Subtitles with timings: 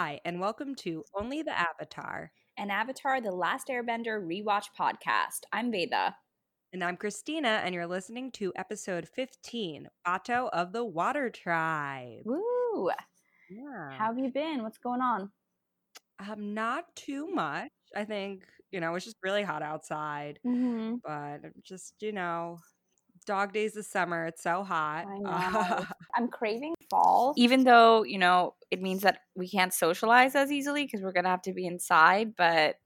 [0.00, 2.30] Hi, and welcome to Only the Avatar.
[2.56, 5.40] An Avatar The Last Airbender rewatch podcast.
[5.52, 6.14] I'm Veda.
[6.72, 12.20] And I'm Christina, and you're listening to episode 15 Bato of the Water Tribe.
[12.24, 12.90] Woo!
[13.50, 13.90] Yeah.
[13.90, 14.62] How have you been?
[14.62, 15.32] What's going on?
[16.20, 17.72] Um, not too much.
[17.96, 20.38] I think, you know, it's just really hot outside.
[20.46, 20.98] Mm-hmm.
[21.04, 22.60] But just, you know,
[23.28, 24.26] dog days of summer.
[24.26, 25.06] It's so hot.
[25.06, 25.84] I know.
[26.16, 30.84] I'm craving fall, even though, you know, it means that we can't socialize as easily
[30.84, 32.34] because we're going to have to be inside.
[32.34, 32.76] But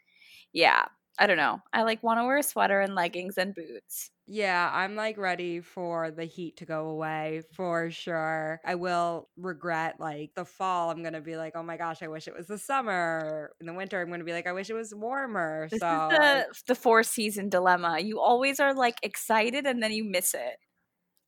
[0.52, 0.84] yeah,
[1.18, 1.60] I don't know.
[1.72, 4.10] I like want to wear a sweater and leggings and boots.
[4.32, 8.62] Yeah, I'm like ready for the heat to go away for sure.
[8.64, 10.90] I will regret like the fall.
[10.90, 13.52] I'm gonna be like, oh my gosh, I wish it was the summer.
[13.60, 15.68] In the winter, I'm gonna be like, I wish it was warmer.
[15.70, 18.00] This so is the the four season dilemma.
[18.00, 20.56] You always are like excited and then you miss it.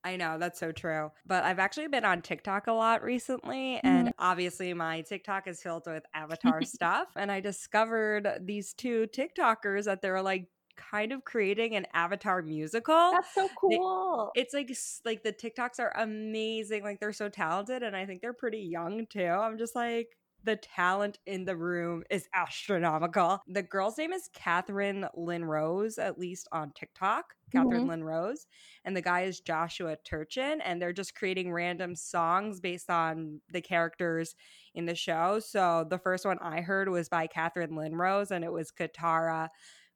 [0.03, 1.11] I know that's so true.
[1.27, 4.23] But I've actually been on TikTok a lot recently, and mm-hmm.
[4.23, 7.09] obviously my TikTok is filled with Avatar stuff.
[7.15, 13.11] And I discovered these two TikTokers that they're like kind of creating an avatar musical.
[13.13, 14.31] That's so cool.
[14.35, 14.71] They, it's like
[15.05, 16.83] like the TikToks are amazing.
[16.83, 19.25] Like they're so talented and I think they're pretty young too.
[19.25, 23.41] I'm just like the talent in the room is astronomical.
[23.47, 27.33] The girl's name is Catherine Lynn Rose, at least on TikTok.
[27.51, 27.89] Catherine mm-hmm.
[27.89, 28.45] Lynn Rose.
[28.83, 30.61] And the guy is Joshua Turchin.
[30.61, 34.35] And they're just creating random songs based on the characters
[34.75, 35.39] in the show.
[35.39, 39.49] So the first one I heard was by Catherine Lynn Rose, and it was Katara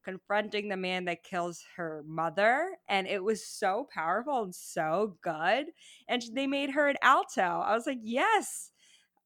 [0.03, 2.72] confronting the man that kills her mother.
[2.88, 5.67] And it was so powerful and so good.
[6.08, 6.52] And they mm.
[6.52, 7.41] made her an alto.
[7.41, 8.72] I was like, yes,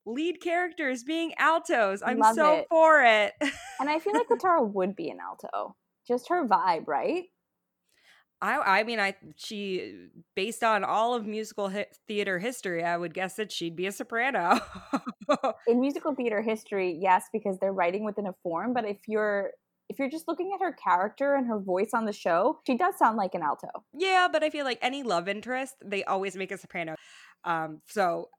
[0.06, 2.02] lead characters being altos.
[2.06, 2.68] I'm Love so it.
[2.70, 3.34] for it.
[3.80, 5.76] and I feel like Katara would be an alto.
[6.08, 7.24] Just her vibe, right?
[8.44, 13.14] I, I mean, I she based on all of musical hi- theater history, I would
[13.14, 14.59] guess that she'd be a soprano.
[15.68, 18.74] In musical theater history, yes, because they're writing within a form.
[18.74, 19.52] But if you're
[19.90, 22.98] if you're just looking at her character and her voice on the show, she does
[22.98, 23.68] sound like an alto.
[23.94, 26.96] Yeah, but I feel like any love interest, they always make a soprano.
[27.44, 28.30] Um, so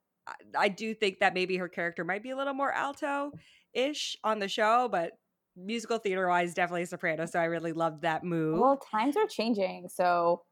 [0.59, 3.33] I do think that maybe her character might be a little more alto
[3.75, 5.13] ish on the show, but
[5.57, 7.27] musical theater wise, definitely soprano.
[7.27, 8.59] So I really loved that move.
[8.59, 10.43] Well, times are changing, so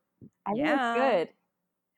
[0.47, 0.93] I think yeah.
[0.93, 1.29] it's good.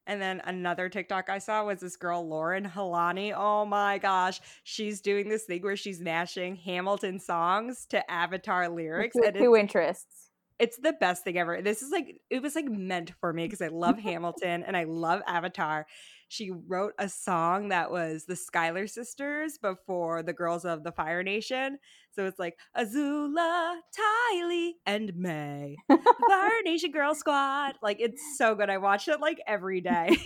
[0.07, 3.33] And then another TikTok I saw was this girl, Lauren Halani.
[3.35, 4.41] Oh my gosh.
[4.63, 9.17] She's doing this thing where she's mashing Hamilton songs to Avatar lyrics.
[9.17, 10.31] Two, two interests.
[10.59, 11.63] It's the best thing ever.
[11.63, 14.85] This is like, it was like meant for me because I love Hamilton and I
[14.85, 15.87] love Avatar.
[16.29, 21.23] She wrote a song that was the Schuyler sisters before the girls of the Fire
[21.23, 21.79] Nation.
[22.13, 25.77] So it's like Azula, Ty Lee, and Mai.
[25.89, 27.75] Fire Nation Girl Squad.
[27.83, 28.71] Like it's so good.
[28.71, 30.17] I watch it like every day.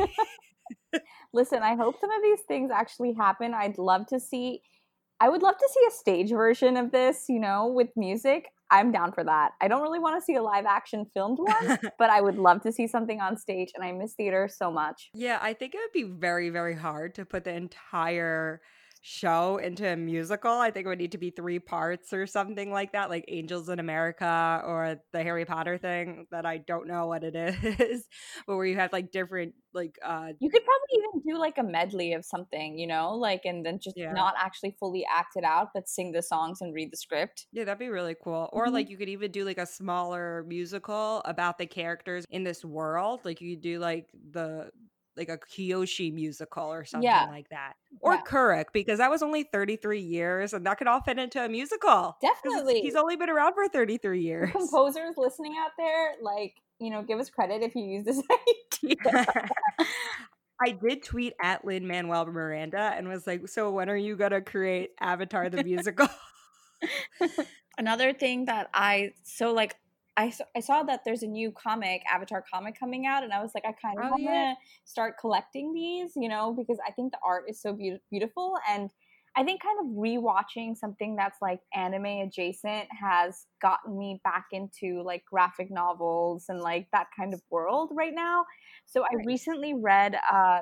[1.32, 3.54] Listen, I hope some of these things actually happen.
[3.54, 4.62] I'd love to see
[5.20, 8.46] I would love to see a stage version of this, you know, with music.
[8.70, 9.52] I'm down for that.
[9.60, 12.62] I don't really want to see a live action filmed one, but I would love
[12.62, 15.10] to see something on stage and I miss theater so much.
[15.14, 18.60] Yeah, I think it would be very very hard to put the entire
[19.02, 20.50] show into a musical.
[20.50, 23.68] I think it would need to be three parts or something like that, like Angels
[23.68, 27.34] in America or the Harry Potter thing that I don't know what it
[27.80, 28.06] is,
[28.46, 31.62] but where you have like different like uh You could probably even do like a
[31.62, 34.12] medley of something, you know, like and then just yeah.
[34.12, 37.46] not actually fully act it out, but sing the songs and read the script.
[37.52, 38.48] Yeah, that'd be really cool.
[38.52, 38.74] Or mm-hmm.
[38.74, 43.20] like you could even do like a smaller musical about the characters in this world.
[43.24, 44.70] Like you could do like the
[45.18, 47.26] like a Kyoshi musical or something yeah.
[47.28, 47.74] like that.
[48.00, 48.62] Or yeah.
[48.72, 52.16] Because that was only 33 years and that could all fit into a musical.
[52.22, 52.80] Definitely.
[52.80, 54.52] He's only been around for 33 years.
[54.52, 58.22] Composers listening out there, like, you know, give us credit if you use this
[58.84, 59.26] idea.
[60.60, 64.32] I did tweet at Lin Manuel Miranda and was like, So when are you going
[64.32, 66.08] to create Avatar the musical?
[67.76, 69.76] Another thing that I so like
[70.18, 73.52] I, I saw that there's a new comic, Avatar comic coming out, and I was
[73.54, 74.54] like, I kind of oh, want to yeah.
[74.84, 78.58] start collecting these, you know, because I think the art is so be- beautiful.
[78.68, 78.90] And
[79.36, 85.04] I think kind of rewatching something that's like anime adjacent has gotten me back into
[85.04, 88.44] like graphic novels and like that kind of world right now.
[88.86, 90.60] So I recently read uh,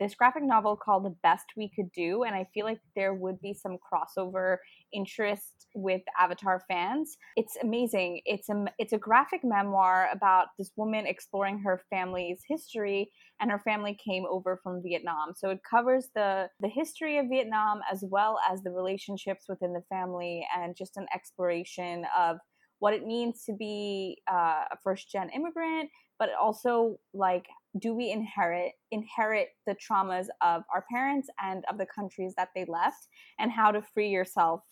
[0.00, 3.40] this graphic novel called The Best We Could Do, and I feel like there would
[3.40, 4.56] be some crossover
[4.92, 7.16] interest with Avatar fans.
[7.36, 8.22] It's amazing.
[8.24, 13.60] It's a it's a graphic memoir about this woman exploring her family's history, and her
[13.60, 15.34] family came over from Vietnam.
[15.36, 19.82] So it covers the the history of Vietnam as well as the relationships within the
[19.88, 22.38] family, and just an exploration of
[22.78, 27.46] what it means to be uh, a first gen immigrant, but also like
[27.80, 32.64] do we inherit inherit the traumas of our parents and of the countries that they
[32.66, 33.08] left
[33.38, 34.62] and how to free yourself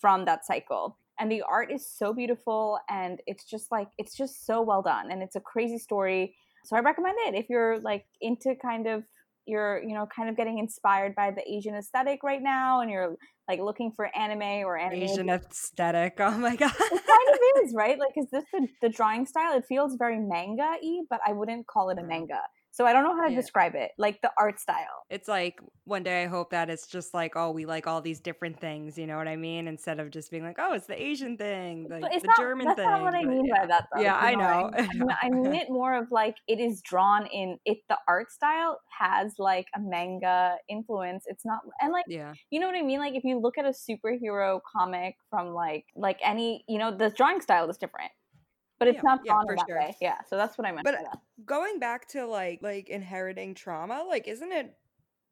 [0.00, 0.96] from that cycle.
[1.18, 5.10] And the art is so beautiful and it's just like it's just so well done
[5.10, 6.34] and it's a crazy story.
[6.64, 9.04] So i recommend it if you're like into kind of
[9.46, 13.16] you're you know kind of getting inspired by the asian aesthetic right now and you're
[13.48, 16.72] like looking for anime or anime asian aesthetic oh my god.
[16.78, 17.98] It kind of is right?
[17.98, 19.56] Like is this the, the drawing style?
[19.56, 22.08] It feels very manga-y but i wouldn't call it a mm-hmm.
[22.08, 22.40] manga
[22.80, 23.36] so I don't know how to yeah.
[23.36, 25.04] describe it, like the art style.
[25.10, 28.20] It's like one day I hope that it's just like, oh, we like all these
[28.20, 29.68] different things, you know what I mean?
[29.68, 32.78] Instead of just being like, oh, it's the Asian thing, the, the not, German that's
[32.78, 32.86] thing.
[32.88, 33.60] That's not what I mean yeah.
[33.60, 34.00] by that, though.
[34.00, 34.70] Yeah, I know.
[34.72, 37.80] I, mean, I mean it more of like it is drawn in it.
[37.90, 41.24] The art style has like a manga influence.
[41.26, 42.98] It's not, and like, yeah, you know what I mean?
[43.00, 47.10] Like if you look at a superhero comic from like like any, you know, the
[47.10, 48.10] drawing style is different
[48.80, 49.78] but it's yeah, not yeah, that sure.
[49.78, 49.96] way.
[50.00, 50.84] Yeah, so that's what I meant.
[50.84, 50.96] But
[51.44, 54.74] going back to like like inheriting trauma, like isn't it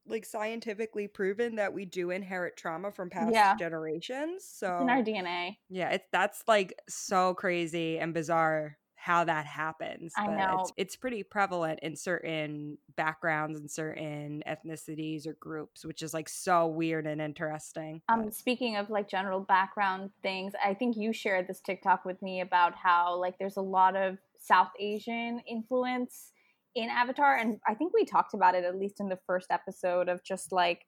[0.06, 3.56] like scientifically proven that we do inherit trauma from past yeah.
[3.56, 4.44] generations?
[4.44, 5.56] So it's in our DNA.
[5.70, 8.76] Yeah, it's that's like so crazy and bizarre
[9.08, 10.12] how that happens.
[10.18, 10.58] I know.
[10.60, 16.28] It's, it's pretty prevalent in certain backgrounds and certain ethnicities or groups, which is like
[16.28, 18.02] so weird and interesting.
[18.10, 22.42] Um, speaking of like general background things, I think you shared this TikTok with me
[22.42, 26.32] about how like there's a lot of South Asian influence
[26.74, 30.10] in Avatar, and I think we talked about it at least in the first episode
[30.10, 30.84] of just like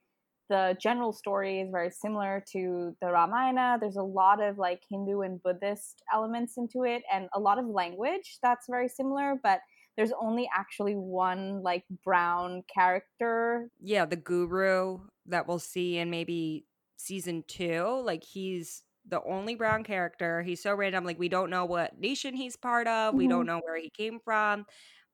[0.51, 3.79] the general story is very similar to the Ramayana.
[3.81, 7.67] There's a lot of like Hindu and Buddhist elements into it, and a lot of
[7.67, 9.61] language that's very similar, but
[9.97, 13.71] there's only actually one like brown character.
[13.81, 16.67] Yeah, the guru that we'll see in maybe
[16.97, 18.03] season two.
[18.05, 20.43] Like he's the only brown character.
[20.43, 21.05] He's so random.
[21.05, 23.11] Like we don't know what nation he's part of.
[23.11, 23.19] Mm-hmm.
[23.19, 24.67] We don't know where he came from.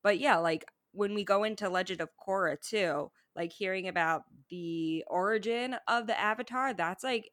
[0.02, 5.04] But yeah, like when we go into Legend of Korra too, like hearing about the
[5.08, 7.30] origin of the avatar that's like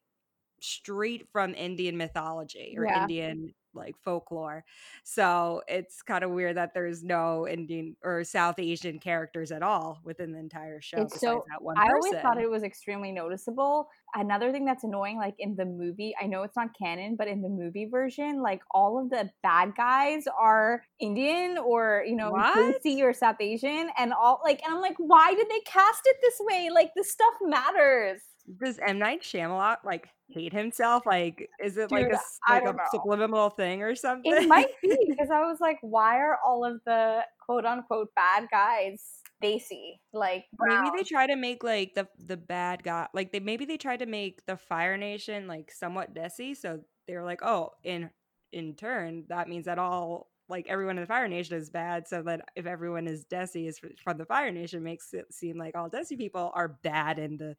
[0.60, 3.02] straight from indian mythology or yeah.
[3.02, 4.64] indian like folklore.
[5.02, 10.00] So it's kind of weird that there's no Indian or South Asian characters at all
[10.04, 11.02] within the entire show.
[11.02, 11.44] It's so
[11.76, 13.88] I always thought it was extremely noticeable.
[14.14, 17.42] Another thing that's annoying, like in the movie, I know it's not canon, but in
[17.42, 23.02] the movie version, like all of the bad guys are Indian or you know Desi
[23.02, 26.36] or South Asian, and all like, and I'm like, why did they cast it this
[26.40, 26.70] way?
[26.72, 28.20] Like this stuff matters
[28.60, 31.04] does M Night Shyamalan like hate himself?
[31.06, 34.32] Like, is it Dude, like a like a subliminal thing or something?
[34.32, 38.48] It might be because I was like, why are all of the quote unquote bad
[38.50, 39.02] guys
[39.42, 39.98] Desi?
[40.12, 40.84] Like, brown?
[40.84, 44.00] maybe they try to make like the the bad guy like they maybe they tried
[44.00, 48.10] to make the Fire Nation like somewhat Desi, so they were like, oh, in
[48.52, 52.22] in turn that means that all like everyone in the Fire Nation is bad, so
[52.22, 55.88] that if everyone is Desi is from the Fire Nation, makes it seem like all
[55.88, 57.56] Desi people are bad in the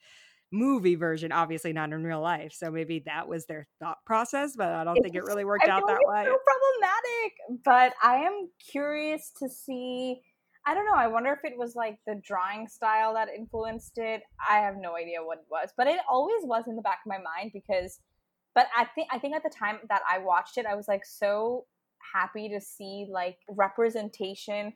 [0.51, 2.53] movie version, obviously not in real life.
[2.53, 5.67] So maybe that was their thought process, but I don't it's, think it really worked
[5.67, 6.25] out that way.
[6.25, 10.21] So problematic, but I am curious to see.
[10.67, 10.95] I don't know.
[10.95, 14.23] I wonder if it was like the drawing style that influenced it.
[14.49, 17.09] I have no idea what it was, but it always was in the back of
[17.09, 17.99] my mind because.
[18.55, 21.05] But I think I think at the time that I watched it, I was like
[21.05, 21.65] so
[22.13, 24.71] happy to see like representation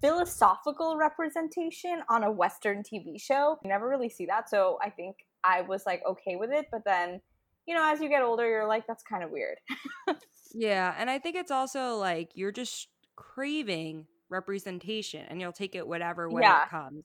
[0.00, 3.58] philosophical representation on a Western TV show.
[3.62, 4.48] You never really see that.
[4.48, 6.66] So I think I was like okay with it.
[6.70, 7.20] But then,
[7.66, 9.58] you know, as you get older, you're like, that's kind of weird.
[10.54, 10.94] yeah.
[10.98, 16.30] And I think it's also like you're just craving representation and you'll take it whatever
[16.30, 16.64] way yeah.
[16.64, 17.04] it comes.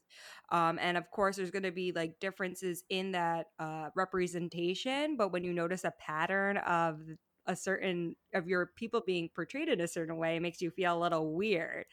[0.50, 5.18] Um, and of course, there's going to be like differences in that uh, representation.
[5.18, 7.00] But when you notice a pattern of
[7.48, 10.98] a certain of your people being portrayed in a certain way, it makes you feel
[10.98, 11.86] a little weird.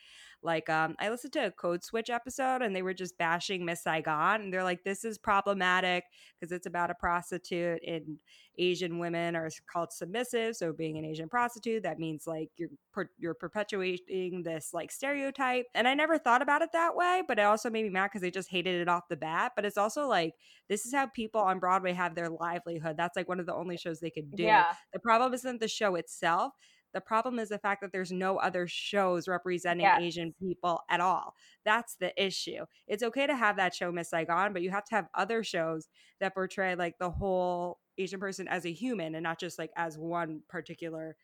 [0.43, 3.83] Like, um, I listened to a Code Switch episode and they were just bashing Miss
[3.83, 4.43] Saigon.
[4.43, 6.05] And they're like, this is problematic
[6.39, 8.19] because it's about a prostitute and
[8.59, 10.57] Asian women are called submissive.
[10.57, 15.67] So being an Asian prostitute, that means like you're, per- you're perpetuating this like stereotype.
[15.75, 18.21] And I never thought about it that way, but it also made me mad because
[18.21, 19.53] they just hated it off the bat.
[19.57, 20.35] But it's also like,
[20.69, 22.97] this is how people on Broadway have their livelihood.
[22.97, 24.43] That's like one of the only shows they could do.
[24.43, 24.75] Yeah.
[24.93, 26.53] The problem isn't the show itself
[26.93, 30.01] the problem is the fact that there's no other shows representing yes.
[30.01, 31.35] Asian people at all.
[31.65, 32.65] That's the issue.
[32.87, 35.89] It's okay to have that show Miss Saigon, but you have to have other shows
[36.21, 39.99] that portray like the whole Asian person as a human and not just like as
[39.99, 41.17] one particular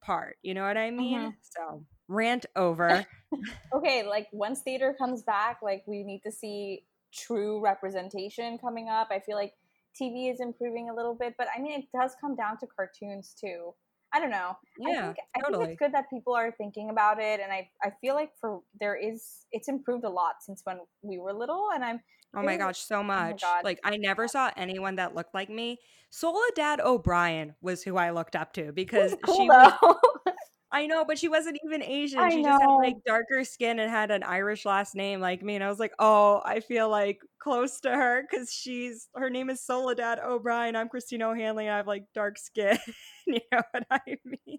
[0.00, 0.36] part.
[0.42, 1.18] You know what I mean?
[1.18, 1.30] Mm-hmm.
[1.42, 3.04] So rant over.
[3.74, 9.08] okay, like once theater comes back, like we need to see true representation coming up.
[9.10, 9.54] I feel like
[10.00, 13.34] TV is improving a little bit, but I mean it does come down to cartoons
[13.38, 13.74] too.
[14.16, 14.56] I don't know.
[14.78, 17.68] Yeah, I think, I think it's good that people are thinking about it, and I
[17.82, 21.68] I feel like for there is it's improved a lot since when we were little,
[21.74, 22.00] and I'm
[22.34, 23.42] Oh my gosh, so oh much.
[23.42, 23.64] God.
[23.64, 25.78] Like I never saw anyone that looked like me.
[26.10, 29.96] Soledad O'Brien was who I looked up to because cool she was though.
[30.72, 32.18] I know, but she wasn't even Asian.
[32.18, 35.54] I she just had like darker skin and had an Irish last name like me.
[35.54, 39.48] And I was like, oh, I feel like close to her because she's her name
[39.48, 40.74] is Soledad O'Brien.
[40.74, 41.68] I'm Christina O'Hanley.
[41.68, 42.78] I have like dark skin.
[43.26, 44.58] you know what I mean?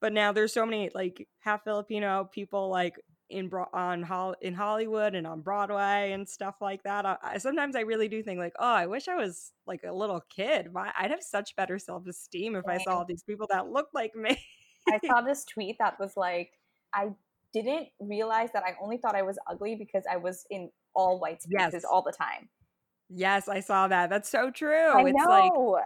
[0.00, 2.96] But now there's so many like half Filipino people like
[3.30, 7.04] in Bro- on Hol- in Hollywood and on Broadway and stuff like that.
[7.04, 9.92] I, I, sometimes I really do think like, oh, I wish I was like a
[9.92, 10.72] little kid.
[10.72, 14.14] My, I'd have such better self esteem if I saw these people that looked like
[14.14, 14.38] me.
[14.92, 16.52] I saw this tweet that was like,
[16.94, 17.10] I
[17.52, 21.42] didn't realize that I only thought I was ugly because I was in all white
[21.42, 21.84] spaces Yes.
[21.84, 22.48] all the time.
[23.10, 24.10] Yes, I saw that.
[24.10, 24.92] That's so true.
[24.92, 25.80] I it's like know.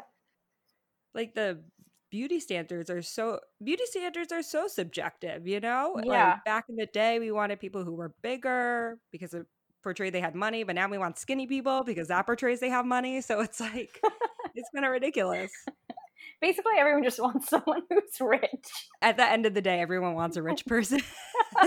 [1.14, 1.62] like the
[2.10, 6.00] beauty standards are so beauty standards are so subjective, you know?
[6.04, 6.30] Yeah.
[6.32, 9.46] Like back in the day we wanted people who were bigger because it
[9.82, 12.86] portrayed they had money, but now we want skinny people because that portrays they have
[12.86, 13.20] money.
[13.20, 14.00] So it's like
[14.54, 15.50] it's kind of ridiculous.
[16.42, 18.68] Basically, everyone just wants someone who's rich.
[19.00, 21.00] At the end of the day, everyone wants a rich person.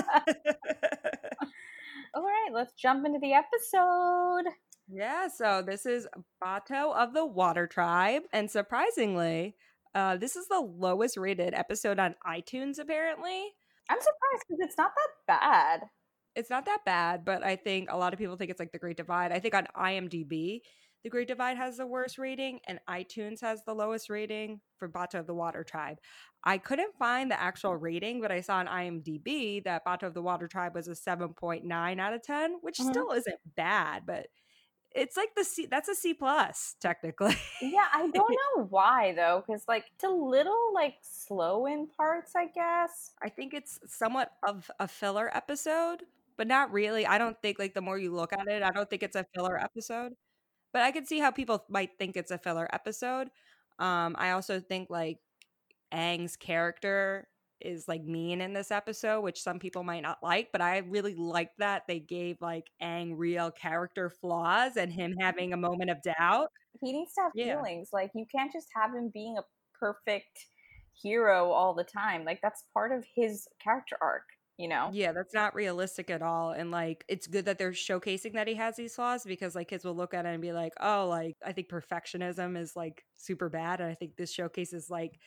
[2.13, 4.51] All right, let's jump into the episode.
[4.89, 6.07] yeah, so this is
[6.43, 8.23] Bato of the Water Tribe.
[8.31, 9.55] And surprisingly,
[9.93, 13.53] uh, this is the lowest rated episode on iTunes, apparently.
[13.89, 15.81] I'm surprised because it's not that bad.
[16.35, 18.79] it's not that bad, but I think a lot of people think it's like the
[18.79, 19.31] Great Divide.
[19.31, 20.61] I think on IMDb,
[21.05, 25.19] the Great Divide has the worst rating, and iTunes has the lowest rating for Bato
[25.19, 25.99] of the Water Tribe.
[26.43, 30.23] I couldn't find the actual rating, but I saw on IMDb that Bato of the
[30.23, 32.89] Water Tribe was a 7.9 out of 10, which Mhm.
[32.89, 34.29] still isn't bad, but
[34.95, 37.35] it's like the C that's a C plus technically.
[37.61, 42.35] Yeah, I don't know why though, because like it's a little like slow in parts,
[42.35, 43.11] I guess.
[43.21, 46.03] I think it's somewhat of a filler episode,
[46.37, 47.05] but not really.
[47.05, 49.25] I don't think like the more you look at it, I don't think it's a
[49.35, 50.13] filler episode.
[50.75, 53.29] But I could see how people might think it's a filler episode.
[53.79, 55.19] Um, I also think like
[55.93, 57.29] Aang's character
[57.61, 61.15] is like mean in this episode, which some people might not like, but I really
[61.15, 66.01] like that they gave like Aang real character flaws and him having a moment of
[66.01, 66.49] doubt.
[66.81, 67.55] He needs to have Yeah.
[67.55, 67.91] feelings.
[67.93, 69.43] Like you can't just have him being a
[69.79, 70.45] perfect
[71.01, 72.25] hero all the time.
[72.25, 74.25] Like that's part of his character arc,
[74.57, 74.93] you know?
[74.93, 76.51] Yeah, that's not realistic at all.
[76.51, 79.83] And like, it's good that they're showcasing that he has these flaws because like kids
[79.83, 83.49] will look at it and be like, oh, like, I think perfectionism is like super
[83.49, 83.81] bad.
[83.81, 85.19] And I think this showcases like,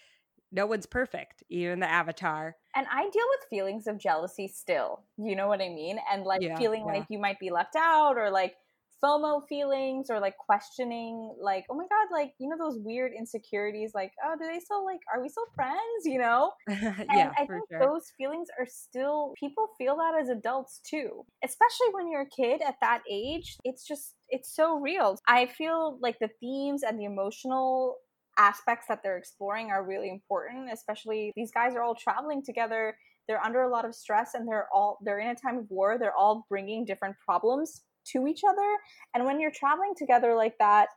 [0.52, 2.56] no one's perfect, even the avatar.
[2.74, 5.04] And I deal with feelings of jealousy still.
[5.16, 5.98] You know what I mean?
[6.10, 6.94] And like Yeah, feeling yeah.
[6.94, 8.56] like you might be left out or like
[9.04, 13.92] FOMO feelings or like questioning like, oh my god, like you know those weird insecurities
[13.94, 16.52] like, oh, do they still like are we still friends, you know?
[16.68, 17.80] yeah, And I for think sure.
[17.80, 21.24] those feelings are still people feel that as adults too.
[21.44, 23.56] Especially when you're a kid at that age.
[23.64, 25.18] It's just it's so real.
[25.26, 27.96] I feel like the themes and the emotional
[28.38, 32.96] aspects that they're exploring are really important, especially these guys are all traveling together.
[33.26, 35.98] They're under a lot of stress and they're all they're in a time of war.
[35.98, 38.76] They're all bringing different problems to each other.
[39.14, 40.88] And when you're traveling together like that,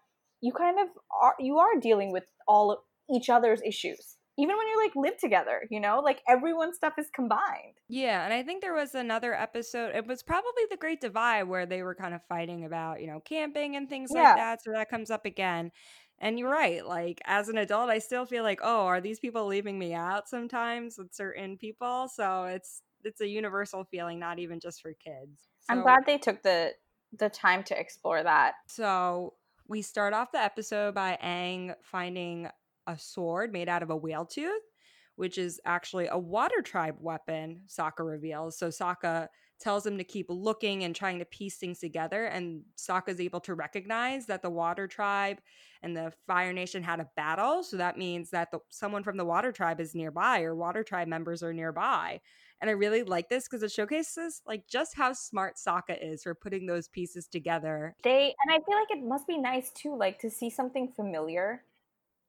[0.42, 0.88] you kind of
[1.22, 2.80] are you are dealing with all of
[3.14, 7.10] each other's issues even when you like live together you know like everyone's stuff is
[7.14, 9.94] combined Yeah, and I think there was another episode.
[9.94, 13.20] It was probably the Great Divide where they were kind of fighting about, you know,
[13.20, 14.34] camping and things Yeah.
[14.34, 14.64] like that.
[14.64, 15.72] So that comes up again.
[16.18, 16.86] And you're right.
[16.86, 20.30] Like as an adult, I still feel like, oh, are these people leaving me out
[20.30, 22.08] sometimes with certain people?
[22.08, 25.50] So it's it's a universal feeling, not even just for kids.
[25.70, 26.74] i'm glad they took the
[27.18, 29.34] the time to explore that So
[29.68, 32.50] we start off the episode by Aang finding
[32.88, 34.64] a sword made out of a whale tooth,
[35.16, 38.58] which is actually a water tribe weapon, Sokka reveals.
[38.58, 39.30] So Sokka
[39.62, 42.26] tells him to keep looking and trying to piece things together.
[42.26, 45.40] And Sokka's able to recognize that the water tribe
[45.84, 47.64] and the Fire Nation had a battle.
[47.64, 51.08] So that means that the, someone from the water tribe is nearby or water tribe
[51.08, 52.20] members are nearby.
[52.62, 56.36] And I really like this because it showcases like just how smart Sokka is for
[56.36, 60.20] putting those pieces together they and i feel like it must be nice too like
[60.20, 61.66] to see something familiar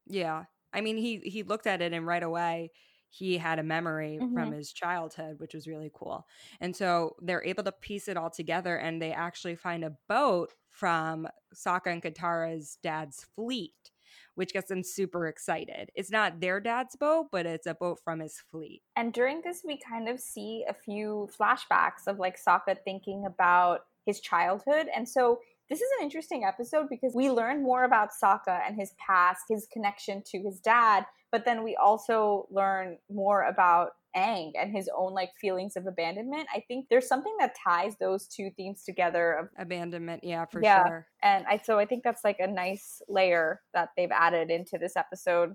[0.07, 0.45] Yeah.
[0.73, 2.73] I mean, he he looked at it and right away
[3.09, 4.53] he had a memory from Mhm.
[4.53, 6.27] his childhood, which was really cool.
[6.61, 10.55] And so they're able to piece it all together and they actually find a boat
[10.71, 13.92] from Sokka and Katara's dad's fleet,
[14.35, 15.91] which gets them super excited.
[15.95, 18.83] It's not their dad's boat, but it's a boat from his fleet.
[18.97, 23.81] and during this we kind of see a few flashbacks of like Sokka thinking about
[24.07, 25.39] his childhood and so
[25.73, 29.67] this is an interesting episode because we learn more about Sokka and his past, his
[29.73, 35.14] connection to his dad, but then we also learn more about Aang and his own
[35.14, 36.47] like feelings of abandonment.
[36.55, 39.33] I think there's something that ties those two themes together.
[39.33, 40.87] Of, abandonment, yeah, for yeah.
[40.87, 41.07] sure.
[41.23, 44.95] And I so I think that's like a nice layer that they've added into this
[44.95, 45.55] episode.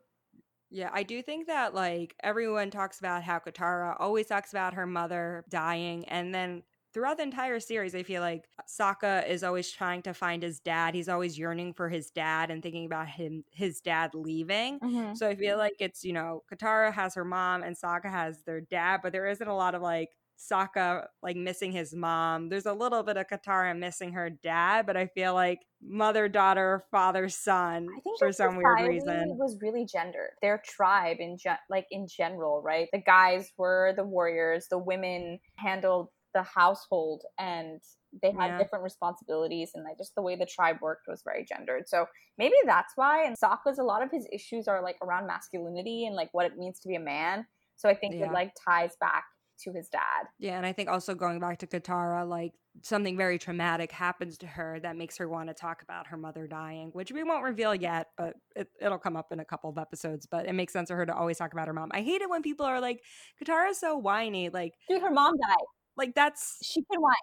[0.71, 4.87] Yeah, I do think that like everyone talks about how Katara always talks about her
[4.87, 6.63] mother dying, and then
[6.97, 10.95] throughout the entire series, I feel like Sokka is always trying to find his dad.
[10.95, 14.79] He's always yearning for his dad and thinking about him, his dad leaving.
[14.79, 15.13] Mm-hmm.
[15.13, 18.61] So I feel like it's, you know, Katara has her mom and Sokka has their
[18.61, 22.49] dad, but there isn't a lot of like Sokka like missing his mom.
[22.49, 26.83] There's a little bit of Katara missing her dad, but I feel like mother, daughter,
[26.89, 29.09] father, son I think for some weird reason.
[29.09, 30.31] It was really gendered.
[30.41, 32.87] Their tribe in ge- like in general, right?
[32.91, 37.81] The guys were the warriors, the women handled the household and
[38.21, 38.57] they had yeah.
[38.57, 41.89] different responsibilities and like just the way the tribe worked was very gendered.
[41.89, 42.05] So
[42.37, 46.15] maybe that's why and Sokka's a lot of his issues are like around masculinity and
[46.15, 47.45] like what it means to be a man.
[47.75, 48.27] So i think yeah.
[48.27, 49.25] it like ties back
[49.63, 50.27] to his dad.
[50.39, 52.53] Yeah and i think also going back to katara like
[52.83, 56.45] something very traumatic happens to her that makes her want to talk about her mother
[56.45, 59.79] dying which we won't reveal yet but it, it'll come up in a couple of
[59.79, 61.89] episodes but it makes sense for her to always talk about her mom.
[61.91, 63.01] I hate it when people are like
[63.41, 65.65] katara's so whiny like dude her mom died
[65.97, 67.13] like that's she can whine.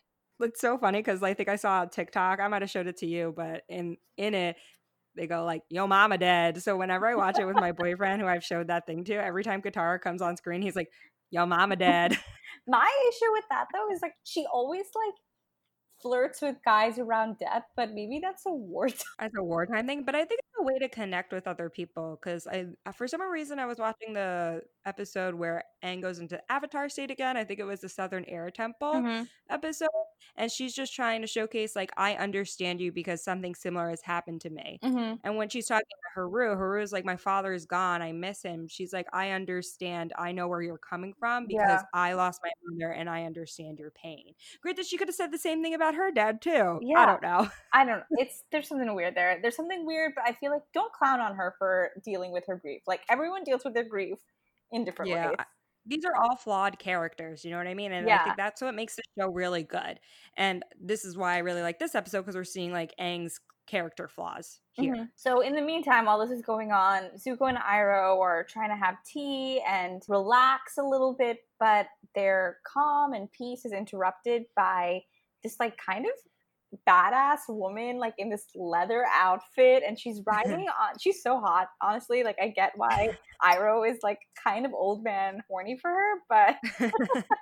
[0.41, 2.41] It's so funny because I think I saw TikTok.
[2.41, 4.57] I might have showed it to you, but in in it,
[5.17, 8.29] they go like, "Yo, mama dead." So whenever I watch it with my boyfriend, who
[8.29, 10.89] I've showed that thing to, every time Katara comes on screen, he's like,
[11.31, 12.13] "Yo, mama dead."
[12.67, 15.15] my issue with that though is like she always like
[16.03, 18.99] flirts with guys around death, but maybe that's a wartime.
[19.19, 22.19] As a wartime thing, but I think it's a way to connect with other people
[22.21, 26.89] because I, for some reason, I was watching the episode where Aang goes into Avatar
[26.89, 27.37] state again.
[27.37, 29.25] I think it was the Southern Air Temple mm-hmm.
[29.51, 29.89] episode,
[30.37, 34.41] and she's just trying to showcase like I understand you because something similar has happened
[34.43, 34.79] to me.
[34.83, 35.15] Mm-hmm.
[35.23, 38.03] And when she's talking to Haru, Haru is like, "My father is gone.
[38.03, 40.13] I miss him." She's like, "I understand.
[40.19, 41.83] I know where you're coming from because yeah.
[41.93, 45.33] I lost my mother, and I understand your pain." Great that she could have said
[45.33, 46.81] the same thing about her dad too.
[46.83, 47.49] Yeah, I don't know.
[47.73, 47.99] I don't.
[47.99, 48.05] know.
[48.13, 49.39] It's there's something weird there.
[49.41, 52.57] There's something weird, but I feel like don't clown on her for dealing with her
[52.57, 52.83] grief.
[52.87, 54.19] Like everyone deals with their grief
[54.75, 55.29] in different yeah.
[55.29, 55.37] ways
[55.87, 57.93] these are all flawed characters, you know what I mean?
[57.93, 58.21] And yeah.
[58.21, 60.01] I think that's what makes the show really good.
[60.37, 64.09] And this is why I really like this episode because we're seeing like Aang's character
[64.09, 64.95] flaws here.
[64.95, 65.05] Mm-hmm.
[65.17, 68.77] So in the meantime, while this is going on, Zuko and Iroh are trying to
[68.77, 75.03] have tea and relax a little bit, but their calm and peace is interrupted by
[75.43, 76.13] this like kind of
[76.89, 82.23] badass woman like in this leather outfit and she's riding on she's so hot honestly
[82.23, 83.11] like i get why
[83.43, 86.57] iroh is like kind of old man horny for her but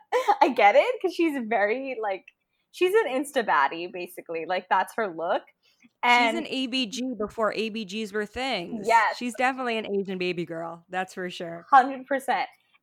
[0.41, 2.25] i get it because she's very like
[2.73, 5.43] she's an insta baddie basically like that's her look
[6.03, 8.87] and she's an abg before abgs were things.
[8.89, 9.17] Yes.
[9.19, 11.67] She's definitely an asian baby girl that's for sure.
[11.73, 12.05] 100%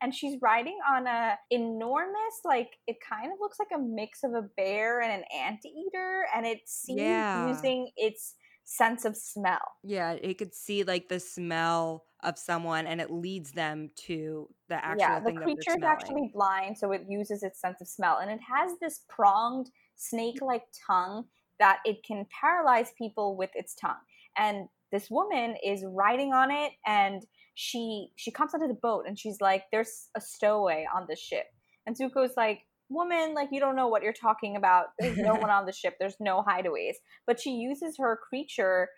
[0.02, 4.34] and she's riding on a enormous like it kind of looks like a mix of
[4.34, 7.48] a bear and an anteater and it seems yeah.
[7.48, 13.02] using its sense of smell yeah it could see like the smell of someone and
[13.02, 17.42] it leads them to the actual yeah the creature is actually blind so it uses
[17.42, 21.24] its sense of smell and it has this pronged snake-like tongue
[21.60, 23.96] that it can paralyze people with its tongue
[24.38, 27.24] and this woman is riding on it and
[27.56, 31.46] she she comes onto the boat and she's like there's a stowaway on the ship.
[31.86, 34.88] And zuko's like woman like you don't know what you're talking about.
[35.00, 35.96] There's no one on the ship.
[36.00, 36.96] There's no hideaways.
[37.28, 38.90] But she uses her creature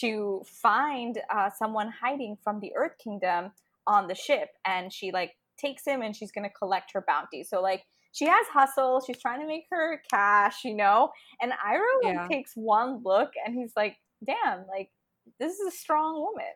[0.00, 3.52] to find uh, someone hiding from the earth kingdom
[3.86, 4.48] on the ship.
[4.66, 7.44] And she like takes him and she's gonna collect her bounty.
[7.44, 9.02] So like she has hustle.
[9.04, 11.10] She's trying to make her cash you know?
[11.40, 12.22] And iroh yeah.
[12.22, 14.90] like, takes one look and he's like damn like
[15.38, 16.52] this is a strong woman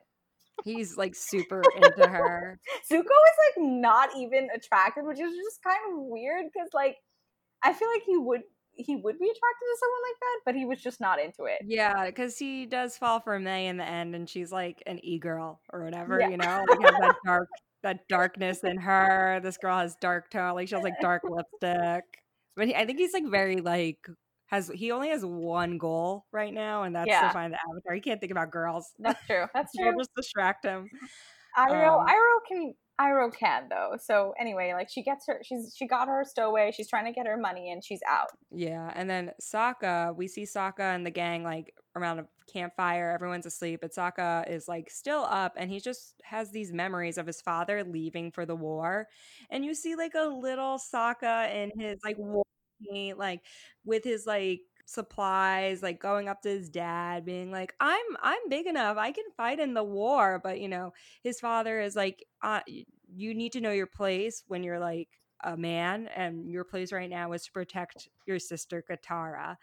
[0.64, 2.58] He's like super into her.
[2.92, 6.96] Zuko is like not even attracted, which is just kind of weird because like
[7.62, 8.42] I feel like he would
[8.74, 11.58] he would be attracted to someone like that, but he was just not into it.
[11.66, 15.18] Yeah, because he does fall for Mai in the end, and she's like an e
[15.18, 16.28] girl or whatever, yeah.
[16.28, 17.48] you know, like has that dark
[17.82, 19.40] that darkness in her.
[19.42, 22.04] This girl has dark tone, like she has like dark lipstick.
[22.56, 23.98] But he, I think he's like very like
[24.48, 27.28] has he only has one goal right now, and that's yeah.
[27.28, 27.94] to find the avatar.
[27.94, 28.92] He can't think about girls.
[28.98, 29.44] That's true.
[29.54, 29.94] That's true.
[29.96, 30.88] just distract him.
[31.56, 33.96] Iroh, um, Iroh can Iroh can though.
[34.02, 36.72] So anyway, like she gets her, she's she got her stowaway.
[36.74, 38.30] She's trying to get her money, and she's out.
[38.50, 43.10] Yeah, and then Sokka, we see Sokka and the gang like around a campfire.
[43.10, 47.26] Everyone's asleep, but Sokka is like still up, and he just has these memories of
[47.26, 49.08] his father leaving for the war,
[49.50, 52.44] and you see like a little Sokka in his like war
[53.16, 53.42] like
[53.84, 58.66] with his like supplies, like going up to his dad, being like, "I'm I'm big
[58.66, 62.60] enough, I can fight in the war." But you know, his father is like, uh,
[63.14, 65.08] "You need to know your place when you're like
[65.44, 69.56] a man, and your place right now is to protect your sister Katara."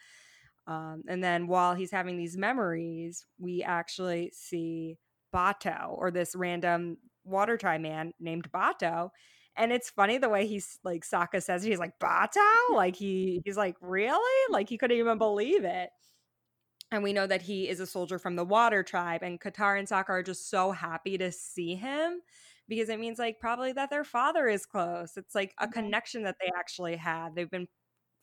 [0.67, 4.97] Um, and then while he's having these memories, we actually see
[5.33, 9.09] Bato or this random water tribe man named Bato.
[9.57, 12.39] And it's funny the way he's like Sokka says he's like Bato,
[12.71, 15.89] like he he's like really like he couldn't even believe it.
[16.91, 19.87] And we know that he is a soldier from the Water Tribe, and Katara and
[19.87, 22.21] Sokka are just so happy to see him
[22.67, 25.17] because it means like probably that their father is close.
[25.17, 25.73] It's like a mm-hmm.
[25.73, 27.35] connection that they actually have.
[27.35, 27.67] They've been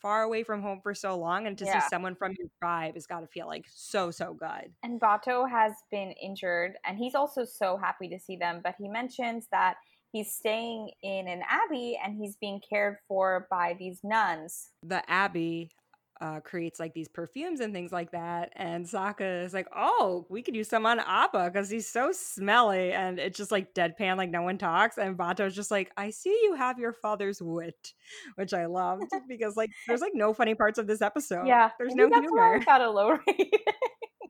[0.03, 1.79] far away from home for so long and to yeah.
[1.79, 5.49] see someone from your tribe has got to feel like so so good and bato
[5.49, 9.77] has been injured and he's also so happy to see them but he mentions that
[10.13, 15.71] he's staying in an abbey and he's being cared for by these nuns the abbey
[16.23, 18.53] uh, creates like these perfumes and things like that.
[18.55, 22.93] And Sokka is like, oh, we could use some on Appa because he's so smelly.
[22.93, 24.99] And it's just like deadpan, like no one talks.
[24.99, 27.93] And Bato's just like, I see you have your father's wit,
[28.37, 31.49] which I loved because like there's like no funny parts of this episode.
[31.49, 31.71] Yeah.
[31.77, 32.59] There's no that's humor.
[32.59, 33.55] Why got a low rate.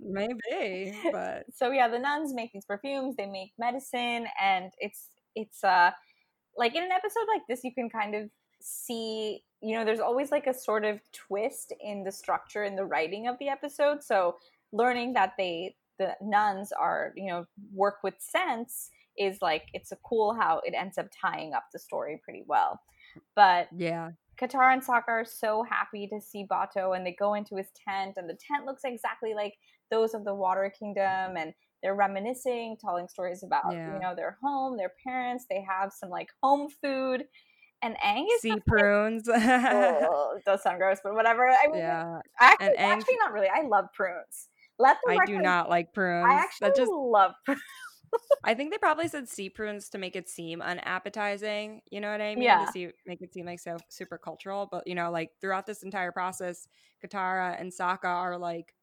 [0.01, 5.63] Maybe, but so yeah, the nuns make these perfumes, they make medicine, and it's it's
[5.65, 5.91] uh
[6.57, 10.31] like in an episode like this, you can kind of see you know there's always
[10.31, 14.03] like a sort of twist in the structure and the writing of the episode.
[14.03, 14.37] So
[14.73, 19.97] learning that they the nuns are you know work with scents is like it's a
[20.05, 22.81] cool how it ends up tying up the story pretty well.
[23.37, 24.11] But yeah.
[24.41, 28.15] Katara and Sokka are so happy to see Bato and they go into his tent
[28.17, 29.55] and the tent looks exactly like
[29.91, 33.95] those of the Water Kingdom and they're reminiscing, telling stories about yeah.
[33.95, 35.47] you know their home, their parents.
[35.49, 37.25] They have some like home food
[37.83, 39.29] and Aang is sea prunes.
[39.29, 41.49] oh, does sound gross, but whatever.
[41.49, 42.21] I mean, yeah.
[42.41, 43.49] Actually, and Aang, actually, not really.
[43.49, 44.49] I love prunes.
[44.79, 45.19] Let them.
[45.21, 46.27] I do not like prunes.
[46.29, 47.61] I actually that just, love prunes.
[48.45, 51.81] I think they probably said sea prunes to make it seem unappetizing.
[51.91, 52.45] You know what I mean?
[52.45, 52.67] Yeah.
[52.67, 54.69] To see, make it seem like so super cultural.
[54.71, 56.69] But you know, like throughout this entire process,
[57.05, 58.75] Katara and Sokka are like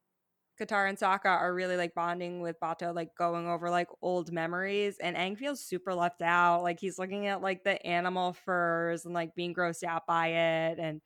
[0.60, 4.98] Katara and Sokka are really like bonding with Bato, like going over like old memories.
[5.00, 6.62] And Aang feels super left out.
[6.62, 10.78] Like he's looking at like the animal furs and like being grossed out by it.
[10.78, 11.00] And,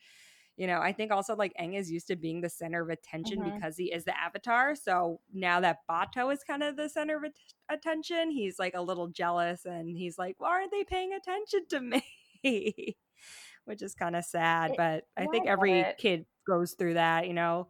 [0.57, 3.41] you know, I think also like Aang is used to being the center of attention
[3.41, 3.55] mm-hmm.
[3.55, 4.75] because he is the avatar.
[4.75, 7.25] So now that Bato is kind of the center of
[7.71, 11.81] attention, he's like a little jealous and he's like, why aren't they paying attention to
[11.81, 12.97] me?
[13.67, 14.73] Which is kind of sad.
[14.73, 15.97] It, but I think every it.
[15.97, 17.69] kid goes through that, you know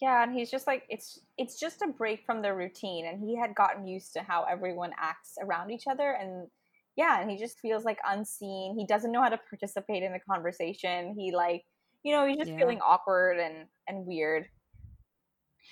[0.00, 3.36] yeah and he's just like it's it's just a break from the routine and he
[3.36, 6.48] had gotten used to how everyone acts around each other and
[6.96, 8.76] yeah and he just feels like unseen.
[8.78, 11.14] He doesn't know how to participate in the conversation.
[11.18, 11.64] He like
[12.02, 12.58] you know he's just yeah.
[12.58, 14.46] feeling awkward and and weird.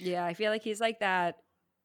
[0.01, 1.37] Yeah i feel like he's like that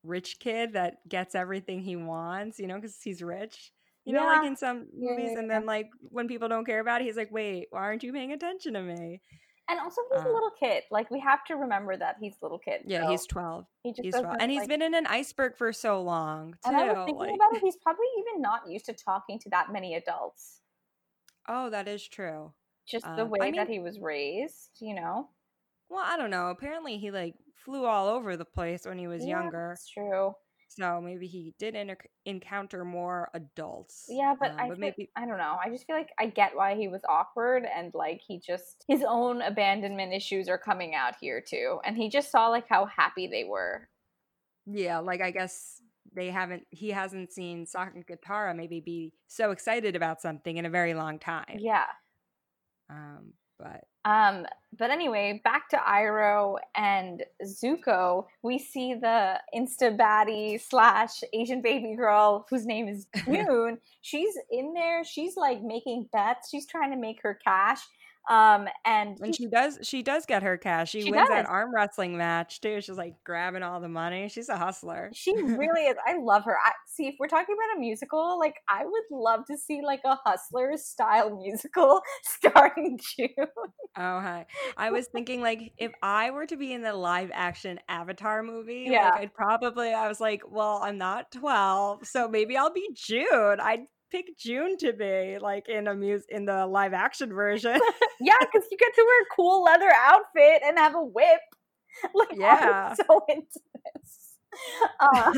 [0.04, 3.72] rich kid that gets everything he wants you know because he's rich
[4.06, 4.22] you yeah.
[4.22, 7.04] know like in some movies yeah, and then like when people don't care about it
[7.04, 9.22] he's like wait why aren't you paying attention to me
[9.70, 10.84] and also, he's uh, a little kid.
[10.92, 12.82] Like we have to remember that he's a little kid.
[12.86, 13.66] Yeah, so he's twelve.
[13.84, 16.58] He he's twelve, and he's like, been in an iceberg for so long too.
[16.66, 17.36] And I was thinking like...
[17.36, 17.62] about it.
[17.62, 20.62] He's probably even not used to talking to that many adults.
[21.48, 22.54] Oh, that is true.
[22.88, 25.30] Just the um, way I mean, that he was raised, you know.
[25.90, 26.50] Well, I don't know.
[26.50, 29.70] Apparently, he like flew all over the place when he was yeah, younger.
[29.72, 30.34] That's true.
[30.70, 34.06] So maybe he did inter- encounter more adults.
[34.08, 35.58] Yeah, but um, I but maybe I don't know.
[35.64, 39.04] I just feel like I get why he was awkward and like he just his
[39.06, 41.80] own abandonment issues are coming out here too.
[41.84, 43.90] And he just saw like how happy they were.
[44.68, 45.82] Yeah, like I guess
[46.14, 50.70] they haven't he hasn't seen and Katara maybe be so excited about something in a
[50.70, 51.58] very long time.
[51.58, 51.86] Yeah.
[52.92, 54.46] Um, but um,
[54.78, 58.26] but anyway, back to Iroh and Zuko.
[58.44, 63.80] We see the insta baddie slash Asian baby girl whose name is June.
[64.02, 65.04] she's in there.
[65.04, 66.50] She's like making bets.
[66.50, 67.80] She's trying to make her cash.
[68.30, 70.92] Um, and and she does she does get her cash.
[70.92, 71.30] She, she wins does.
[71.30, 72.80] that arm wrestling match too.
[72.80, 74.30] She's like grabbing all the money.
[74.30, 75.10] She's a hustler.
[75.14, 75.96] She really is.
[76.06, 76.56] I love her.
[76.64, 80.02] I see if we're talking about a musical, like I would love to see like
[80.06, 83.30] a hustler style musical starring June.
[83.98, 84.46] Oh hi.
[84.78, 88.88] I was thinking like if I were to be in the live action Avatar movie,
[88.90, 89.10] yeah.
[89.10, 93.60] like I'd probably I was like, well, I'm not 12, so maybe I'll be June.
[93.60, 97.80] I'd pick June to be like in a muse in the live action version.
[98.20, 101.42] yeah, because you get to wear a cool leather outfit and have a whip.
[102.14, 104.38] Like, yeah, I'm so into this.
[105.00, 105.34] Uh,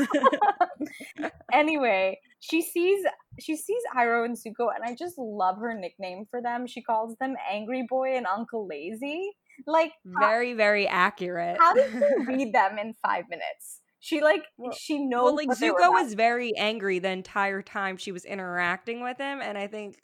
[1.52, 3.04] anyway, she sees
[3.40, 6.66] she sees Iroh and Zuko, and I just love her nickname for them.
[6.66, 9.30] She calls them Angry Boy and Uncle Lazy.
[9.66, 11.56] Like very, very accurate.
[11.58, 13.81] How did she read them in five minutes?
[14.02, 15.22] She like well, she knows.
[15.22, 19.56] Well, like Zuko was very angry the entire time she was interacting with him, and
[19.56, 19.96] I think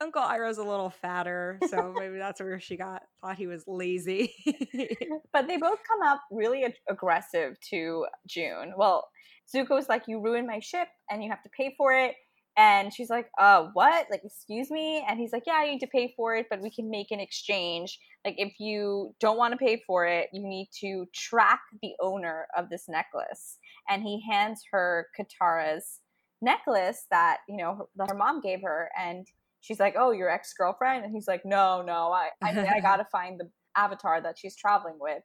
[0.00, 4.34] Uncle Iroh's a little fatter, so maybe that's where she got thought he was lazy.
[5.34, 8.72] but they both come up really ag- aggressive to June.
[8.74, 9.06] Well,
[9.54, 12.14] Zuko's like, "You ruined my ship, and you have to pay for it."
[12.56, 14.06] And she's like, uh, what?
[14.10, 15.04] Like, excuse me?
[15.08, 17.20] And he's like, yeah, you need to pay for it, but we can make an
[17.20, 17.98] exchange.
[18.24, 22.46] Like, if you don't want to pay for it, you need to track the owner
[22.56, 23.58] of this necklace.
[23.88, 26.00] And he hands her Katara's
[26.42, 28.90] necklace that, you know, that her mom gave her.
[28.98, 29.26] And
[29.62, 31.04] she's like, oh, your ex girlfriend?
[31.04, 34.56] And he's like, no, no, I, I I got to find the avatar that she's
[34.56, 35.22] traveling with.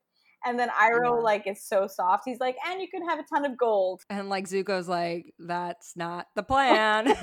[0.47, 1.23] And then Iroh yeah.
[1.23, 2.23] like is so soft.
[2.25, 4.03] He's like, and you can have a ton of gold.
[4.10, 7.07] And like Zuko's like, that's not the plan.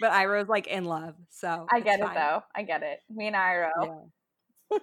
[0.00, 1.14] but Iroh's like in love.
[1.30, 2.14] So I get it fine.
[2.14, 2.42] though.
[2.54, 3.00] I get it.
[3.08, 4.08] Me and Iroh.
[4.70, 4.78] Yeah.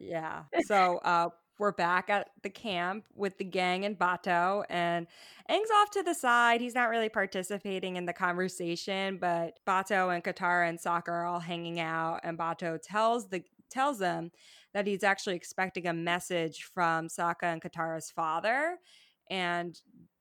[0.00, 0.42] yeah.
[0.66, 5.06] So uh we're back at the camp with the gang and Bato, and
[5.48, 6.60] Aang's off to the side.
[6.60, 11.38] He's not really participating in the conversation, but Bato and Katara and Sokka are all
[11.38, 14.32] hanging out, and Bato tells the tells them
[14.74, 18.76] that he's actually expecting a message from Sokka and Katara's father.
[19.30, 19.80] And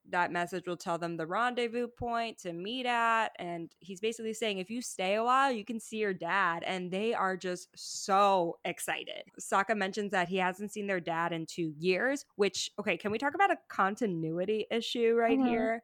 [0.10, 3.30] that message will tell them the rendezvous point to meet at.
[3.40, 6.64] And he's basically saying, if you stay a while, you can see your dad.
[6.66, 9.24] And they are just so excited.
[9.40, 13.18] Sokka mentions that he hasn't seen their dad in two years, which, okay, can we
[13.18, 15.50] talk about a continuity issue right mm-hmm.
[15.50, 15.84] here?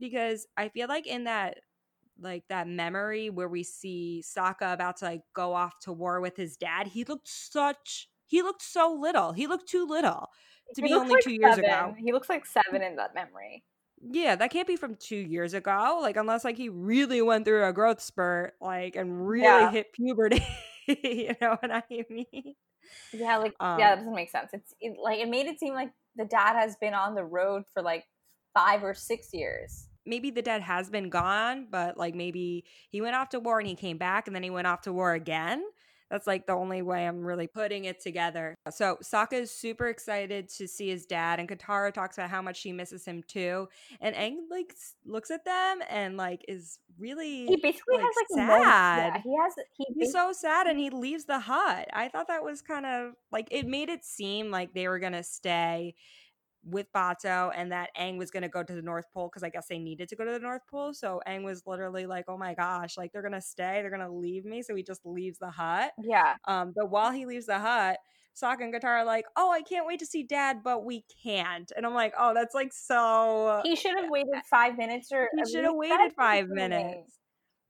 [0.00, 1.58] Because I feel like in that
[2.20, 6.36] like that memory where we see Sokka about to like go off to war with
[6.36, 9.32] his dad, he looked such he looked so little.
[9.32, 10.28] He looked too little
[10.74, 11.94] to he be only like two years ago.
[11.98, 13.64] He looks like seven in that memory.
[14.00, 15.98] Yeah, that can't be from two years ago.
[16.00, 19.70] Like unless like he really went through a growth spurt, like and really yeah.
[19.70, 20.44] hit puberty.
[20.86, 22.54] you know what I mean?
[23.12, 24.50] Yeah, like um, yeah, that doesn't make sense.
[24.52, 27.64] It's it, like it made it seem like the dad has been on the road
[27.72, 28.04] for like
[28.54, 33.14] five or six years maybe the dad has been gone, but like maybe he went
[33.14, 35.62] off to war and he came back and then he went off to war again.
[36.10, 38.54] That's like the only way I'm really putting it together.
[38.70, 42.58] So Sokka is super excited to see his dad, and Katara talks about how much
[42.58, 43.68] she misses him too.
[44.00, 48.48] And Aang like looks at them and like is really he basically like, has like
[48.48, 49.12] sad.
[49.16, 51.88] Yeah, he has he he's so sad, and he leaves the hut.
[51.92, 55.22] I thought that was kind of like it made it seem like they were gonna
[55.22, 55.94] stay
[56.64, 59.48] with Bato and that Aang was going to go to the North Pole because I
[59.48, 60.92] guess they needed to go to the North Pole.
[60.92, 64.00] So Aang was literally like, oh my gosh, like they're going to stay, they're going
[64.00, 64.62] to leave me.
[64.62, 65.92] So he just leaves the hut.
[66.02, 66.34] Yeah.
[66.46, 67.98] Um, but while he leaves the hut,
[68.40, 71.70] Sokka and Katara are like, oh, I can't wait to see dad, but we can't.
[71.76, 73.62] And I'm like, oh, that's like so.
[73.64, 75.28] He should have waited five minutes or.
[75.36, 77.18] He should have waited five minutes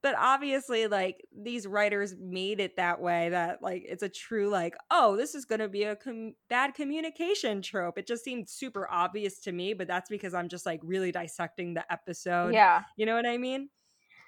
[0.01, 4.75] but obviously like these writers made it that way that like it's a true like
[4.91, 7.97] oh this is going to be a com- bad communication trope.
[7.97, 11.73] It just seemed super obvious to me but that's because i'm just like really dissecting
[11.73, 12.83] the episode yeah.
[12.97, 13.69] you know what i mean?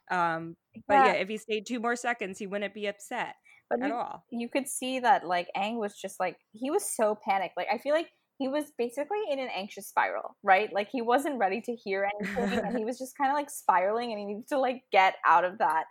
[0.09, 0.55] Um
[0.87, 3.35] but yeah, yeah if he stayed two more seconds he wouldn't be upset
[3.69, 4.25] but at you, all.
[4.29, 7.77] you could see that like Aang was just like he was so panicked like i
[7.77, 8.09] feel like
[8.41, 10.73] he was basically in an anxious spiral, right?
[10.73, 14.11] Like he wasn't ready to hear anything and he was just kind of like spiraling
[14.11, 15.83] and he needed to like get out of that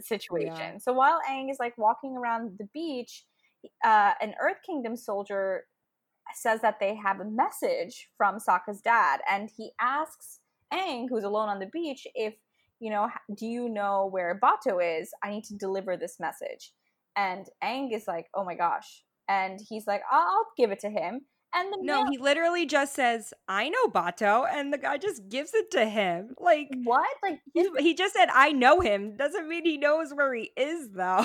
[0.00, 0.56] situation.
[0.56, 0.78] Yeah.
[0.78, 3.24] So while Aang is like walking around the beach,
[3.84, 5.66] uh, an Earth Kingdom soldier
[6.34, 10.40] says that they have a message from Sokka's dad and he asks
[10.74, 12.34] Aang, who's alone on the beach, if
[12.80, 15.10] you know, do you know where Bato is?
[15.22, 16.72] I need to deliver this message.
[17.16, 19.04] And Aang is like, oh my gosh.
[19.28, 21.20] And he's like, I'll give it to him.
[21.54, 25.54] And the no, he literally just says, "I know Bato," and the guy just gives
[25.54, 26.34] it to him.
[26.38, 27.08] Like what?
[27.22, 30.90] Like he, he just said, "I know him." Doesn't mean he knows where he is,
[30.90, 31.24] though.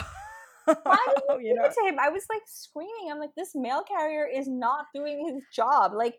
[0.66, 1.66] Why did you, you give know?
[1.66, 2.00] it to him?
[2.00, 3.12] I was like screaming.
[3.12, 5.92] I'm like, this mail carrier is not doing his job.
[5.94, 6.16] Like,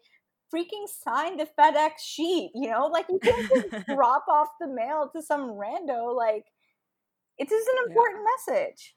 [0.54, 2.50] freaking sign the FedEx sheet.
[2.54, 6.14] You know, like you can't just drop off the mail to some rando.
[6.14, 6.44] Like,
[7.38, 8.54] it is an important yeah.
[8.54, 8.94] message.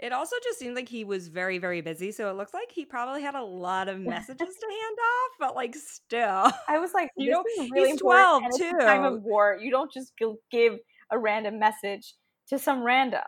[0.00, 2.10] It also just seemed like he was very, very busy.
[2.10, 5.54] So it looks like he probably had a lot of messages to hand off, but
[5.54, 6.50] like still.
[6.68, 8.72] I was like, you know, really he's 12 too.
[8.80, 9.58] time of war.
[9.60, 10.12] You don't just
[10.50, 10.74] give
[11.12, 12.14] a random message
[12.48, 13.20] to some random.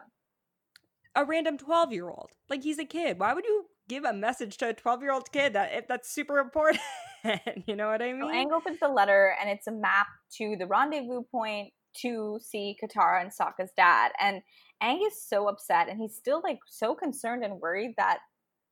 [1.14, 2.30] A random 12 year old.
[2.48, 3.18] Like he's a kid.
[3.18, 6.10] Why would you give a message to a 12 year old kid that if that's
[6.10, 6.80] super important?
[7.66, 8.22] you know what I mean?
[8.22, 10.06] So Aang opens the letter and it's a map
[10.38, 14.12] to the rendezvous point to see Katara and Sokka's dad.
[14.20, 14.42] And
[14.82, 18.18] Aang is so upset and he's still like so concerned and worried that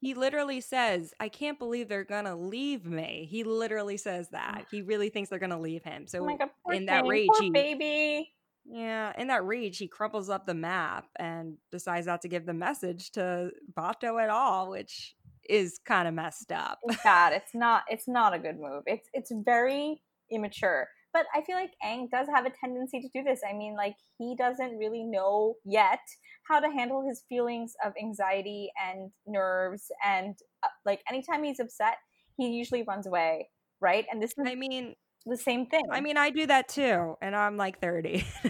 [0.01, 3.29] he literally says, I can't believe they're gonna leave me.
[3.31, 4.65] He literally says that.
[4.71, 6.07] He really thinks they're gonna leave him.
[6.07, 8.33] So oh God, in that rage, he, baby.
[8.65, 12.55] Yeah, in that rage, he crumples up the map and decides not to give the
[12.55, 15.17] message to Bato at all, which
[15.49, 16.79] is kind of messed up.
[16.85, 17.35] It's bad.
[17.35, 17.83] It's not.
[17.89, 18.85] It's not a good move.
[18.87, 20.89] It's it's very immature.
[21.13, 23.41] But I feel like Aang does have a tendency to do this.
[23.49, 26.01] I mean, like he doesn't really know yet
[26.49, 31.97] how to handle his feelings of anxiety and nerves, and uh, like anytime he's upset,
[32.37, 33.49] he usually runs away,
[33.81, 34.07] right?
[34.11, 34.47] And this is.
[34.47, 34.95] I mean,
[35.27, 35.83] the same thing.
[35.91, 38.25] I mean, I do that too, and I'm like 30.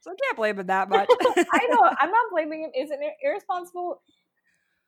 [0.00, 1.08] so I can't blame him that much.
[1.20, 1.90] I know.
[1.98, 2.70] I'm not blaming him.
[2.74, 4.02] It's an irresponsible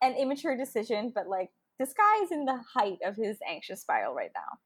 [0.03, 4.15] and immature decision, but like this guy is in the height of his anxious spiral
[4.15, 4.59] right now.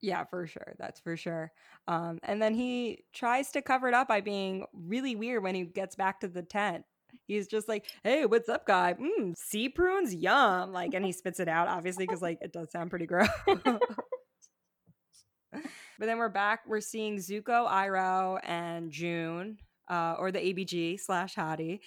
[0.00, 0.74] Yeah, for sure.
[0.78, 1.52] That's for sure.
[1.86, 5.62] Um, and then he tries to cover it up by being really weird when he
[5.62, 6.84] gets back to the tent.
[7.26, 8.94] He's just like, "Hey, what's up, guy?
[8.94, 12.70] Mm, sea prunes, yum!" Like, and he spits it out, obviously, because like it does
[12.72, 13.28] sound pretty gross.
[13.46, 13.66] but
[15.98, 16.60] then we're back.
[16.66, 21.80] We're seeing Zuko, Iroh, and June, uh, or the ABG slash Hottie,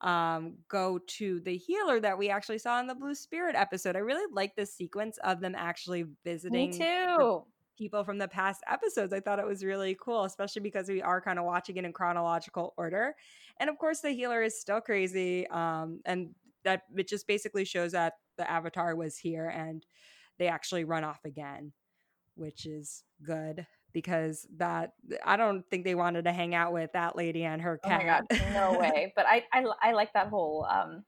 [0.00, 3.96] um, go to the healer that we actually saw in the Blue Spirit episode.
[3.96, 6.70] I really like this sequence of them actually visiting.
[6.70, 7.44] Me too.
[7.76, 9.12] People from the past episodes.
[9.12, 11.92] I thought it was really cool, especially because we are kind of watching it in
[11.92, 13.14] chronological order.
[13.58, 15.46] And of course, the healer is still crazy.
[15.48, 16.34] Um, and
[16.64, 19.84] that it just basically shows that the avatar was here and
[20.38, 21.72] they actually run off again,
[22.34, 27.16] which is good because that I don't think they wanted to hang out with that
[27.16, 28.24] lady and her cat.
[28.30, 29.12] Oh my god, no way!
[29.16, 31.04] But I, I I like that whole um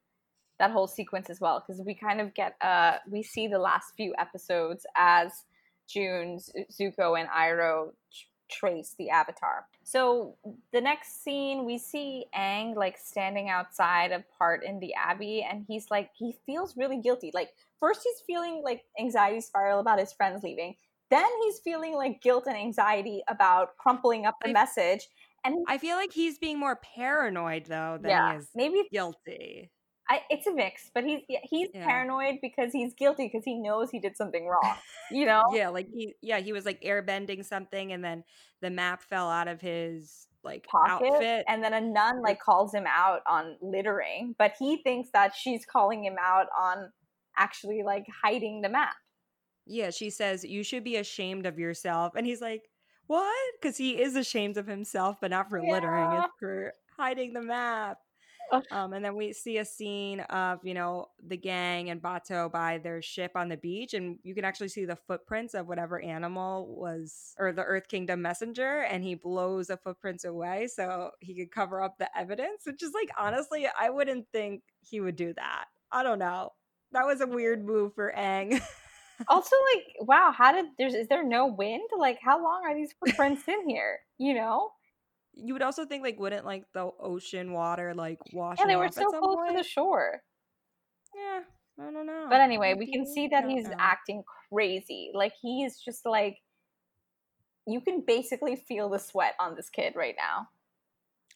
[0.58, 3.94] that whole sequence as well because we kind of get uh we see the last
[3.96, 5.44] few episodes as
[5.88, 6.38] June,
[6.70, 7.90] Zuko, and Iroh
[8.52, 9.66] trace the avatar.
[9.82, 10.36] So
[10.72, 15.64] the next scene we see Aang like standing outside a part in the abbey and
[15.66, 17.30] he's like he feels really guilty.
[17.32, 20.76] Like first he's feeling like anxiety spiral about his friends leaving.
[21.12, 25.08] Then he's feeling like guilt and anxiety about crumpling up the I, message.
[25.44, 29.70] And I feel like he's being more paranoid though than yeah, he is maybe guilty.
[30.08, 31.84] I, it's a mix, but he's he's yeah.
[31.84, 34.76] paranoid because he's guilty because he knows he did something wrong.
[35.10, 35.42] You know?
[35.52, 38.24] yeah, like he yeah he was like airbending something, and then
[38.62, 42.74] the map fell out of his like Pocket, outfit, and then a nun like calls
[42.74, 46.90] him out on littering, but he thinks that she's calling him out on
[47.36, 48.94] actually like hiding the map.
[49.66, 52.14] Yeah, she says, You should be ashamed of yourself.
[52.16, 52.62] And he's like,
[53.06, 53.34] What?
[53.60, 55.72] Because he is ashamed of himself, but not for yeah.
[55.72, 57.98] littering, it's for hiding the map.
[58.70, 62.78] Um, and then we see a scene of, you know, the gang and Bato by
[62.78, 63.94] their ship on the beach.
[63.94, 68.20] And you can actually see the footprints of whatever animal was, or the Earth Kingdom
[68.20, 68.80] messenger.
[68.80, 72.92] And he blows the footprints away so he could cover up the evidence, which is
[72.92, 75.64] like, honestly, I wouldn't think he would do that.
[75.90, 76.50] I don't know.
[76.92, 78.60] That was a weird move for Aang.
[79.28, 81.88] also like wow how did there's is there no wind?
[81.96, 84.70] Like how long are these footprints in here you know?
[85.34, 88.90] You would also think like wouldn't like the ocean water like wash yeah they were
[88.90, 89.50] so close point?
[89.50, 90.22] to the shore.
[91.14, 91.40] Yeah
[91.80, 92.26] i don't know.
[92.28, 93.76] But anyway we can see that he's know.
[93.78, 95.10] acting crazy.
[95.14, 96.36] Like he's just like
[97.66, 100.48] you can basically feel the sweat on this kid right now.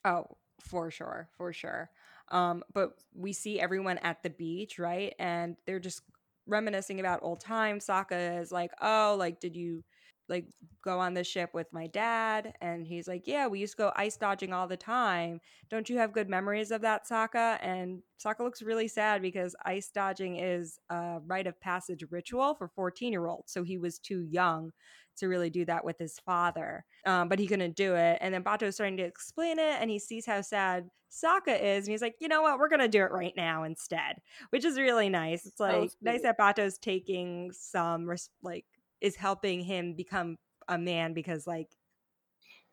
[0.05, 1.90] Oh for sure for sure.
[2.31, 5.14] Um but we see everyone at the beach right?
[5.18, 6.03] And they're just
[6.47, 7.87] reminiscing about old times.
[7.87, 9.85] Sokka is like, "Oh, like did you
[10.29, 10.47] like
[10.83, 13.93] go on the ship with my dad?" And he's like, "Yeah, we used to go
[13.97, 15.41] ice dodging all the time.
[15.71, 19.91] Don't you have good memories of that, Sokka?" And Sokka looks really sad because ice
[19.91, 23.53] dodging is a rite of passage ritual for 14-year-olds.
[23.53, 24.73] So he was too young
[25.17, 26.85] to really do that with his father.
[27.07, 28.19] Um, but he couldn't do it.
[28.21, 31.93] And then Bato's starting to explain it, and he sees how sad Sokka is, and
[31.93, 35.09] he's like, you know what, we're gonna do it right now instead, which is really
[35.09, 35.47] nice.
[35.47, 38.11] It's like nice that Bato's taking some
[38.43, 38.67] like
[39.07, 40.37] is helping him become
[40.69, 41.69] a man because like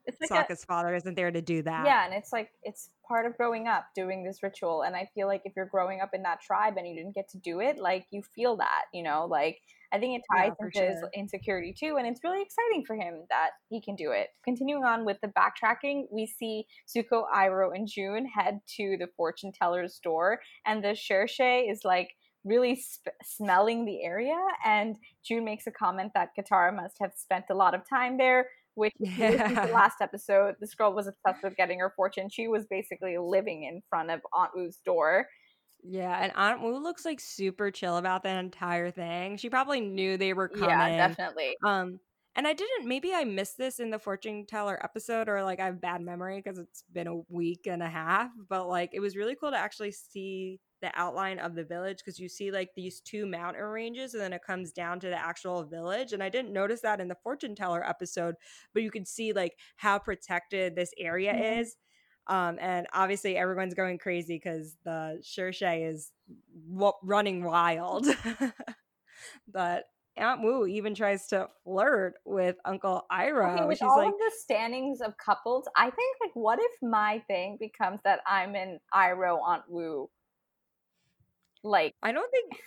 [0.06, 1.86] it's like Sokka's a, father isn't there to do that.
[1.86, 4.82] Yeah, and it's like it's part of growing up doing this ritual.
[4.82, 7.30] And I feel like if you're growing up in that tribe and you didn't get
[7.30, 9.60] to do it, like you feel that, you know, like
[9.94, 10.88] I think it ties yeah, into sure.
[10.88, 11.98] his insecurity too.
[11.98, 14.30] And it's really exciting for him that he can do it.
[14.44, 19.52] Continuing on with the backtracking, we see Zuko, Iroh, and June head to the fortune
[19.54, 22.10] teller's door, and the Shirshu is like
[22.44, 24.38] really sp- smelling the area.
[24.66, 28.48] And June makes a comment that Katara must have spent a lot of time there,
[28.76, 29.66] which yeah.
[29.66, 32.30] the last episode, this girl was obsessed with getting her fortune.
[32.30, 35.28] She was basically living in front of Aunt Wu's door.
[35.86, 39.36] Yeah, and Aunt Wu looks like super chill about that entire thing.
[39.36, 40.70] She probably knew they were coming.
[40.70, 41.58] Yeah, definitely.
[41.64, 42.00] Um,
[42.36, 42.88] and I didn't.
[42.88, 46.42] Maybe I missed this in the fortune teller episode, or like I have bad memory
[46.42, 48.30] because it's been a week and a half.
[48.50, 52.20] But like, it was really cool to actually see the outline of the village because
[52.20, 55.64] you see like these two mountain ranges and then it comes down to the actual
[55.64, 56.12] village.
[56.12, 58.36] And I didn't notice that in the fortune teller episode,
[58.74, 61.62] but you can see like how protected this area mm-hmm.
[61.62, 61.78] is.
[62.28, 66.12] Um, and obviously everyone's going crazy because the Shirshu is
[66.70, 68.06] w- running wild.
[69.48, 69.86] but
[70.18, 73.56] Aunt Wu even tries to flirt with Uncle Iroh.
[73.56, 76.72] Okay, with She's all like, of the standings of couples, I think like, what if
[76.82, 80.10] my thing becomes that I'm an Iroh Aunt Wu?
[81.64, 82.60] Like, I don't think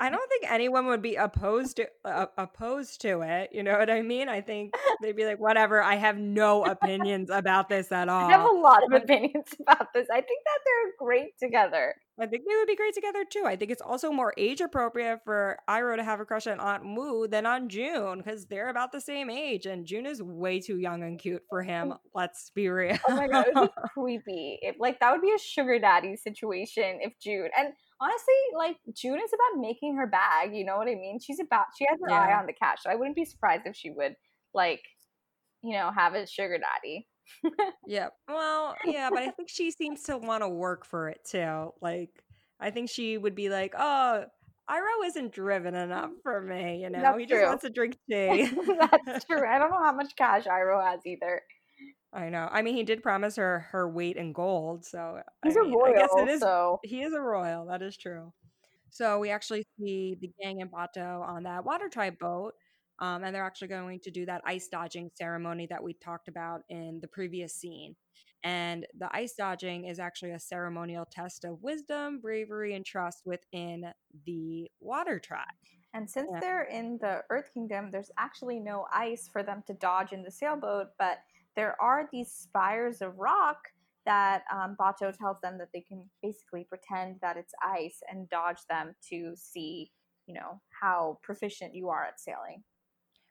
[0.00, 3.50] I don't think anyone would be opposed to uh, opposed to it.
[3.52, 4.28] You know what I mean?
[4.28, 8.28] I think they'd be like, "Whatever." I have no opinions about this at all.
[8.28, 10.06] I have a lot of opinions about this.
[10.12, 11.96] I think that they're great together.
[12.20, 13.42] I think they would be great together too.
[13.44, 16.84] I think it's also more age appropriate for Iroh to have a crush on Aunt
[16.84, 20.78] Wu than on June because they're about the same age, and June is way too
[20.78, 21.94] young and cute for him.
[22.14, 22.98] Let's be real.
[23.08, 24.58] oh my god, it would be creepy.
[24.62, 29.18] If like that would be a sugar daddy situation if June and honestly, like June
[29.18, 30.54] is about making her bag.
[30.54, 31.18] You know what I mean?
[31.20, 32.20] She's about she has her yeah.
[32.20, 32.78] eye on the cash.
[32.82, 34.14] So I wouldn't be surprised if she would
[34.54, 34.82] like,
[35.62, 37.06] you know, have a sugar daddy.
[37.86, 38.08] yeah.
[38.28, 41.72] Well, yeah, but I think she seems to want to work for it too.
[41.80, 42.10] Like,
[42.60, 44.24] I think she would be like, oh.
[44.70, 47.00] Iroh isn't driven enough for me, you know.
[47.00, 47.38] That's he true.
[47.38, 48.50] just wants to drink tea.
[49.06, 49.48] That's true.
[49.48, 51.40] I don't know how much cash Iroh has either.
[52.12, 52.48] I know.
[52.50, 55.76] I mean, he did promise her her weight in gold, so he's I mean, a
[55.76, 55.94] royal.
[55.94, 56.40] I guess it is.
[56.40, 56.80] So.
[56.82, 57.66] He is a royal.
[57.66, 58.32] That is true.
[58.90, 62.54] So we actually see the gang and Bato on that water tribe boat,
[63.00, 66.62] um, and they're actually going to do that ice dodging ceremony that we talked about
[66.70, 67.94] in the previous scene.
[68.44, 73.84] And the ice dodging is actually a ceremonial test of wisdom, bravery, and trust within
[74.24, 75.44] the water tribe.
[75.92, 76.40] And since yeah.
[76.40, 80.30] they're in the Earth Kingdom, there's actually no ice for them to dodge in the
[80.30, 81.18] sailboat, but
[81.58, 83.58] there are these spires of rock
[84.06, 88.60] that um, Bato tells them that they can basically pretend that it's ice and dodge
[88.70, 89.90] them to see,
[90.26, 92.62] you know, how proficient you are at sailing.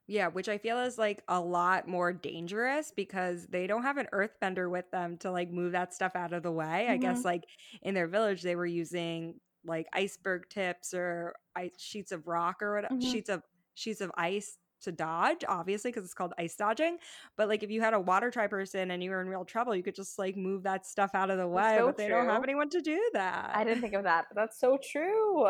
[0.08, 4.10] Yeah, which I feel is like a lot more dangerous because they don't have an
[4.12, 6.84] earthbender with them to like move that stuff out of the way.
[6.84, 6.92] Mm-hmm.
[6.92, 7.46] I guess like
[7.82, 12.76] in their village they were using like iceberg tips or ice sheets of rock or
[12.76, 13.10] whatever, mm-hmm.
[13.10, 13.42] sheets of
[13.76, 16.98] sheets of ice to dodge, obviously, because it's called ice dodging.
[17.36, 19.76] But like if you had a water tribe person and you were in real trouble,
[19.76, 21.76] you could just like move that stuff out of the way.
[21.78, 22.16] So but they true.
[22.16, 23.52] don't have anyone to do that.
[23.54, 25.48] I didn't think of that, but that's so true.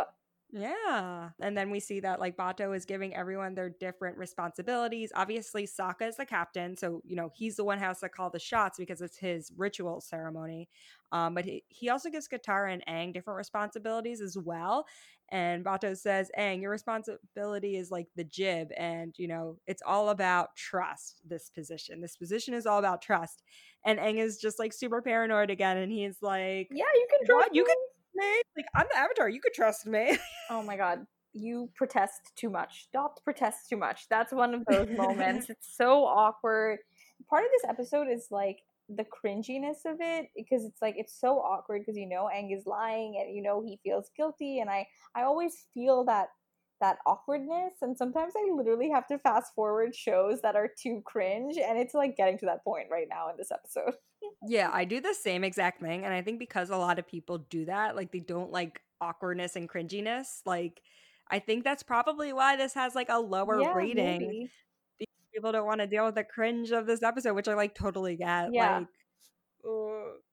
[0.49, 1.29] Yeah.
[1.41, 5.11] And then we see that like Bato is giving everyone their different responsibilities.
[5.13, 6.77] Obviously, Sokka is the captain.
[6.77, 9.51] So, you know, he's the one who has to call the shots because it's his
[9.57, 10.69] ritual ceremony.
[11.11, 14.85] Um, but he, he also gives Katara and Aang different responsibilities as well.
[15.29, 18.69] And Bato says, Aang, your responsibility is like the jib.
[18.77, 21.99] And, you know, it's all about trust, this position.
[21.99, 23.43] This position is all about trust.
[23.85, 25.75] And Aang is just like super paranoid again.
[25.75, 27.75] And he's like, Yeah, you can trust You can
[28.17, 28.41] me.
[28.55, 29.29] Like I'm the avatar.
[29.29, 30.17] You could trust me.
[30.49, 31.05] oh my god.
[31.33, 32.85] You protest too much.
[32.89, 34.07] Stop protest too much.
[34.09, 35.49] That's one of those moments.
[35.49, 36.79] it's so awkward.
[37.29, 38.57] Part of this episode is like
[38.89, 42.65] the cringiness of it because it's like it's so awkward because you know Aang is
[42.65, 46.29] lying and you know he feels guilty and I I always feel that
[46.79, 51.57] that awkwardness and sometimes I literally have to fast forward shows that are too cringe
[51.57, 53.93] and it's like getting to that point right now in this episode.
[54.47, 57.39] yeah, I do the same exact thing and I think because a lot of people
[57.49, 60.81] do that, like they don't like awkwardness and cringiness, like
[61.29, 64.19] I think that's probably why this has like a lower yeah, rating.
[64.19, 64.51] Maybe.
[65.33, 68.15] People don't want to deal with the cringe of this episode, which I like totally
[68.15, 68.49] get.
[68.53, 68.77] Yeah.
[68.79, 68.87] Like,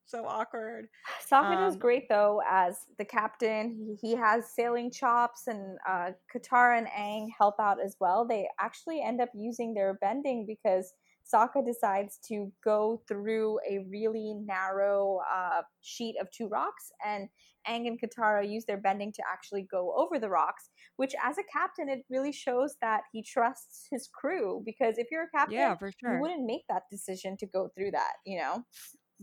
[0.07, 0.89] so awkward.
[1.31, 3.97] Sokka um, is great though as the captain.
[4.01, 8.27] He, he has sailing chops, and uh, Katara and Aang help out as well.
[8.27, 10.93] They actually end up using their bending because
[11.33, 17.29] Sokka decides to go through a really narrow uh, sheet of two rocks, and
[17.67, 20.69] Aang and Katara use their bending to actually go over the rocks.
[20.97, 24.63] Which, as a captain, it really shows that he trusts his crew.
[24.67, 26.15] Because if you're a captain, yeah, for sure.
[26.15, 28.13] you wouldn't make that decision to go through that.
[28.27, 28.65] You know.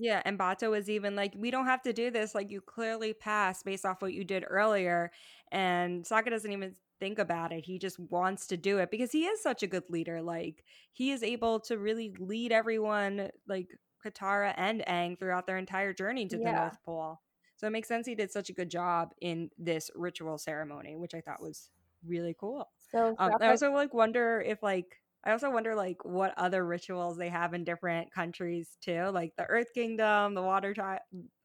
[0.02, 2.34] Yeah, and Bato was even like, "We don't have to do this.
[2.34, 5.12] Like, you clearly passed based off what you did earlier."
[5.52, 7.66] And Sokka doesn't even think about it.
[7.66, 10.20] He just wants to do it because he is such a good leader.
[10.22, 13.68] Like, he is able to really lead everyone, like
[14.04, 16.52] Katara and Aang, throughout their entire journey to yeah.
[16.52, 17.22] the North Pole.
[17.58, 21.14] So it makes sense he did such a good job in this ritual ceremony, which
[21.14, 21.70] I thought was
[22.04, 22.68] really cool.
[22.90, 27.18] So um, I also like wonder if like I also wonder like what other rituals
[27.18, 31.02] they have in different countries too, like the Earth Kingdom, the Water Tribe,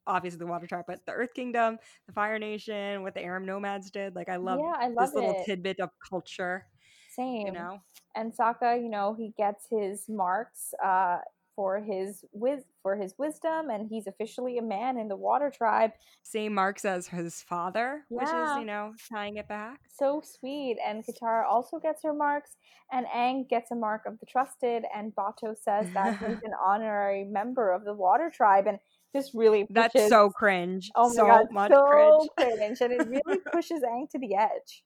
[0.06, 3.90] obviously the Water Tribe, but the Earth Kingdom, the Fire Nation, what the Air Nomads
[3.90, 4.14] did.
[4.14, 6.66] Like I love, yeah, I love this little tidbit of culture.
[7.10, 7.80] Same, you know.
[8.14, 11.18] And Sokka, you know, he gets his marks uh,
[11.56, 15.90] for his wis- for his wisdom and he's officially a man in the water tribe.
[16.22, 18.18] Same marks as his father yeah.
[18.18, 19.80] which is you know tying it back.
[19.98, 20.76] So sweet.
[20.86, 22.56] And katara also gets her marks
[22.92, 27.24] and Aang gets a mark of the trusted and Bato says that he's an honorary
[27.24, 28.78] member of the water tribe and
[29.14, 30.90] this really pushes, that's so cringe.
[30.94, 32.30] Oh my so god much so cringe.
[32.58, 34.84] cringe and it really pushes Aang to the edge.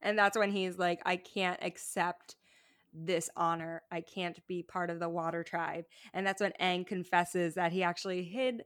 [0.00, 2.36] And that's when he's like i can't accept
[2.92, 3.82] this honor.
[3.90, 5.84] I can't be part of the water tribe.
[6.12, 8.62] And that's when Aang confesses that he actually hid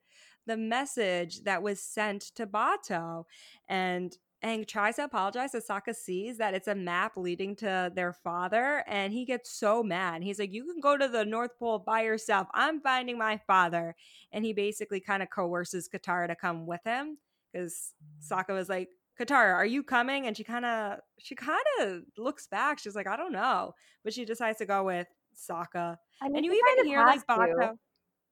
[0.46, 3.24] the message that was sent to Bato.
[3.68, 5.52] And Aang tries to apologize.
[5.52, 10.22] Sokka sees that it's a map leading to their father, and he gets so mad.
[10.22, 12.48] He's like, You can go to the North Pole by yourself.
[12.52, 13.94] I'm finding my father.
[14.32, 17.18] And he basically kind of coerces Katara to come with him
[17.52, 18.28] because mm.
[18.28, 18.88] Sokka was like,
[19.20, 20.26] Katara, are you coming?
[20.26, 22.78] And she kind of she kind of looks back.
[22.78, 25.06] She's like, I don't know, but she decides to go with
[25.36, 25.96] Sokka.
[26.20, 27.60] I mean, and you even hear like Bato.
[27.60, 27.72] To.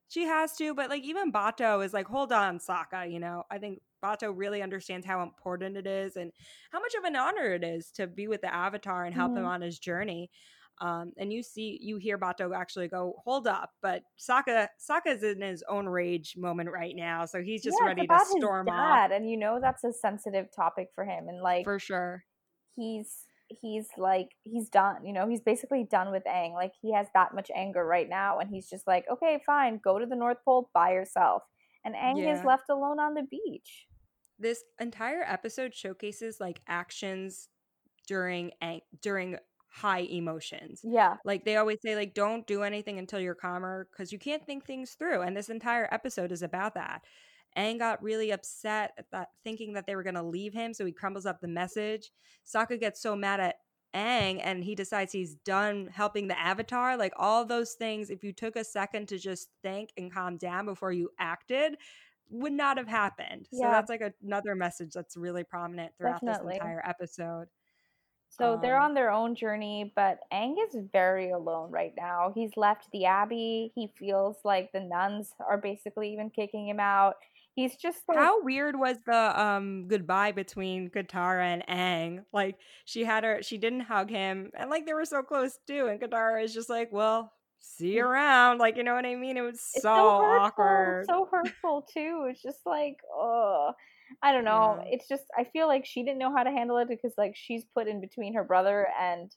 [0.08, 3.10] She has to, but like even Bato is like, hold on, Sokka.
[3.10, 6.32] You know, I think Bato really understands how important it is and
[6.72, 9.40] how much of an honor it is to be with the Avatar and help mm-hmm.
[9.40, 10.30] him on his journey.
[10.80, 15.42] Um, and you see, you hear Bato actually go, "Hold up!" But Sokka, Sokka's in
[15.42, 18.78] his own rage moment right now, so he's just yeah, ready to storm his dad,
[18.78, 19.10] off.
[19.12, 22.24] And you know that's a sensitive topic for him, and like for sure,
[22.74, 23.26] he's
[23.60, 25.04] he's like he's done.
[25.04, 26.54] You know, he's basically done with Aang.
[26.54, 29.98] Like he has that much anger right now, and he's just like, "Okay, fine, go
[29.98, 31.42] to the North Pole by yourself."
[31.84, 32.38] And Aang yeah.
[32.38, 33.86] is left alone on the beach.
[34.38, 37.48] This entire episode showcases like actions
[38.06, 38.52] during
[39.02, 39.36] during
[39.70, 40.80] high emotions.
[40.84, 41.16] Yeah.
[41.24, 44.66] Like they always say like don't do anything until you're calmer cuz you can't think
[44.66, 47.02] things through and this entire episode is about that.
[47.56, 50.84] Aang got really upset at that thinking that they were going to leave him so
[50.84, 52.12] he crumbles up the message.
[52.46, 53.56] Sokka gets so mad at
[53.94, 58.32] Aang and he decides he's done helping the avatar like all those things if you
[58.32, 61.76] took a second to just think and calm down before you acted
[62.28, 63.48] would not have happened.
[63.50, 63.66] Yeah.
[63.66, 66.54] So that's like another message that's really prominent throughout Definitely.
[66.54, 67.48] this entire episode.
[68.30, 72.32] So um, they're on their own journey, but Aang is very alone right now.
[72.34, 73.72] He's left the abbey.
[73.74, 77.16] He feels like the nuns are basically even kicking him out.
[77.56, 82.24] He's just like, how weird was the um goodbye between Katara and Aang?
[82.32, 85.88] Like she had her, she didn't hug him, and like they were so close too.
[85.88, 89.36] And Katara is just like, "Well, see you around." Like you know what I mean?
[89.36, 89.88] It was so, so
[90.22, 92.28] awkward, so hurtful too.
[92.30, 93.72] It's just like, oh.
[94.22, 94.80] I don't know.
[94.84, 94.90] Yeah.
[94.92, 97.64] It's just I feel like she didn't know how to handle it because like she's
[97.74, 99.30] put in between her brother and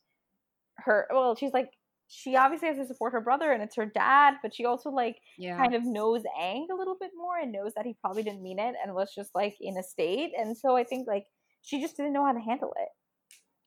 [0.77, 1.07] her.
[1.11, 1.69] Well, she's like
[2.07, 5.17] she obviously has to support her brother and it's her dad, but she also like
[5.37, 5.57] yeah.
[5.57, 8.59] kind of knows Aang a little bit more and knows that he probably didn't mean
[8.59, 10.31] it and was just like in a state.
[10.37, 11.25] And so I think like
[11.61, 12.89] she just didn't know how to handle it.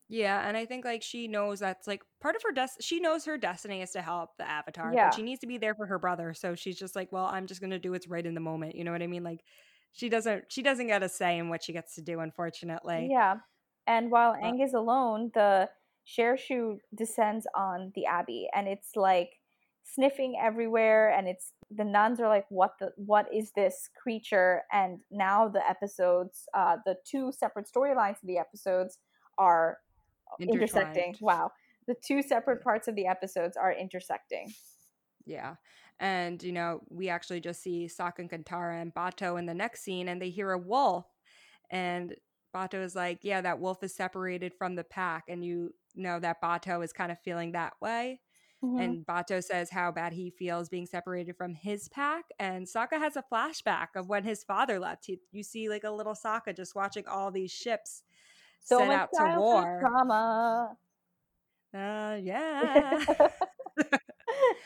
[0.08, 3.24] Yeah, and I think like she knows that's like part of her des- she knows
[3.24, 5.08] her destiny is to help the avatar, yeah.
[5.08, 6.32] but she needs to be there for her brother.
[6.32, 8.76] So she's just like, well, I'm just going to do what's right in the moment.
[8.76, 9.24] You know what I mean?
[9.24, 9.40] Like
[9.96, 13.08] she doesn't she doesn't get a say in what she gets to do unfortunately.
[13.10, 13.36] Yeah
[13.86, 15.68] and while uh, Aang is alone the
[16.04, 19.40] Shu descends on the abbey and it's like
[19.82, 24.62] sniffing everywhere and it's the nuns are like what the what is this creature?
[24.70, 28.98] And now the episodes uh the two separate storylines of the episodes
[29.38, 29.78] are
[30.40, 31.16] intersecting.
[31.20, 31.50] Wow
[31.86, 34.52] the two separate parts of the episodes are intersecting.
[35.24, 35.54] Yeah
[35.98, 39.82] and, you know, we actually just see Sokka and Katara and Bato in the next
[39.82, 41.06] scene and they hear a wolf.
[41.70, 42.14] And
[42.54, 45.24] Bato is like, yeah, that wolf is separated from the pack.
[45.28, 48.20] And you know that Bato is kind of feeling that way.
[48.64, 48.80] Mm-hmm.
[48.80, 52.24] And Bato says how bad he feels being separated from his pack.
[52.38, 55.06] And Sokka has a flashback of when his father left.
[55.06, 58.02] He, you see like a little Sokka just watching all these ships
[58.62, 59.78] so set out to war.
[59.80, 60.76] Drama.
[61.74, 63.04] Uh, yeah.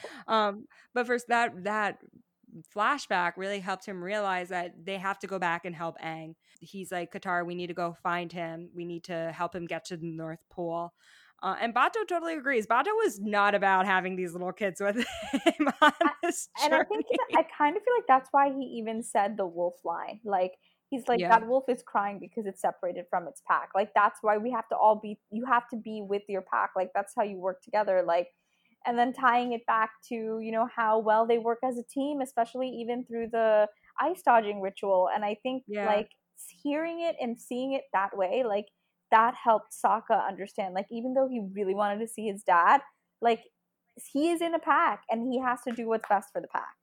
[0.28, 1.98] um, but first that that
[2.74, 6.34] flashback really helped him realize that they have to go back and help Aang.
[6.60, 8.70] He's like, Katara, we need to go find him.
[8.74, 10.92] We need to help him get to the North Pole.
[11.42, 12.66] Uh, and Bato totally agrees.
[12.66, 14.96] Bato was not about having these little kids with
[15.32, 15.92] him on
[16.22, 19.46] this And I think I kind of feel like that's why he even said the
[19.46, 20.20] wolf line.
[20.22, 20.52] Like
[20.90, 21.30] he's like yeah.
[21.30, 23.70] that wolf is crying because it's separated from its pack.
[23.74, 25.18] Like that's why we have to all be.
[25.30, 26.72] You have to be with your pack.
[26.76, 28.02] Like that's how you work together.
[28.06, 28.28] Like
[28.86, 32.20] and then tying it back to you know how well they work as a team
[32.20, 33.66] especially even through the
[34.00, 35.86] ice dodging ritual and i think yeah.
[35.86, 36.10] like
[36.62, 38.66] hearing it and seeing it that way like
[39.10, 42.80] that helped Sokka understand like even though he really wanted to see his dad
[43.20, 43.42] like
[44.12, 46.74] he is in a pack and he has to do what's best for the pack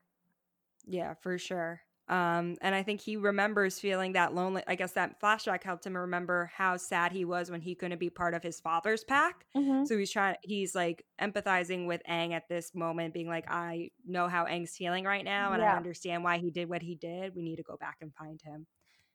[0.85, 4.63] yeah for sure Um, and I think he remembers feeling that lonely.
[4.67, 8.09] I guess that flashback helped him remember how sad he was when he couldn't be
[8.09, 9.45] part of his father's pack.
[9.55, 9.83] Mhm.
[9.83, 14.27] So he's trying, he's like empathizing with Aang at this moment, being like, I know
[14.27, 17.35] how Aang's feeling right now, and I understand why he did what he did.
[17.35, 18.67] We need to go back and find him.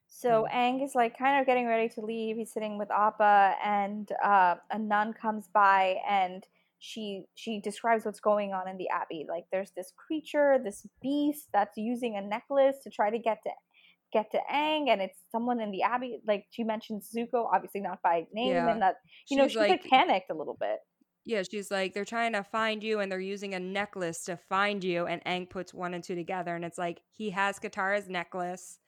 [0.06, 0.52] So Mm.
[0.52, 2.36] Aang is like kind of getting ready to leave.
[2.36, 6.46] He's sitting with Appa, and uh, a nun comes by, and
[6.84, 9.24] she she describes what's going on in the abbey.
[9.28, 13.50] Like there's this creature, this beast that's using a necklace to try to get to
[14.12, 16.18] get to Aang, and it's someone in the abbey.
[16.26, 18.68] Like she mentions Zuko, obviously not by name, Yeah.
[18.68, 18.96] and that
[19.30, 20.78] you know She's she's like, like- panicked a little bit.
[21.24, 24.82] Yeah, she's like, they're trying to find you and they're using a necklace to find
[24.82, 25.06] you.
[25.06, 26.56] And Aang puts one and two together.
[26.56, 28.80] And it's like, he has Katara's necklace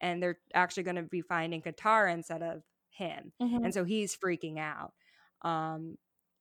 [0.00, 3.30] and they're actually going to be finding Katara instead of him.
[3.40, 3.66] Mhm.
[3.66, 4.94] And so he's freaking out.
[5.42, 5.96] Um,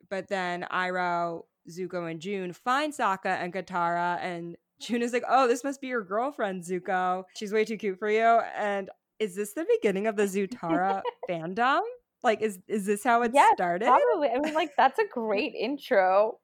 [0.10, 4.20] but then Iroh, Zuko, and June find Sokka and Katara.
[4.22, 7.24] And June is like, oh, this must be your girlfriend, Zuko.
[7.36, 8.41] She's way too cute for you.
[8.56, 8.89] And
[9.20, 11.82] is this the beginning of the Zutara fandom?
[12.24, 13.88] Like, is is this how it Yes, started?
[13.88, 14.30] Probably.
[14.30, 16.39] I mean, like that's a great intro.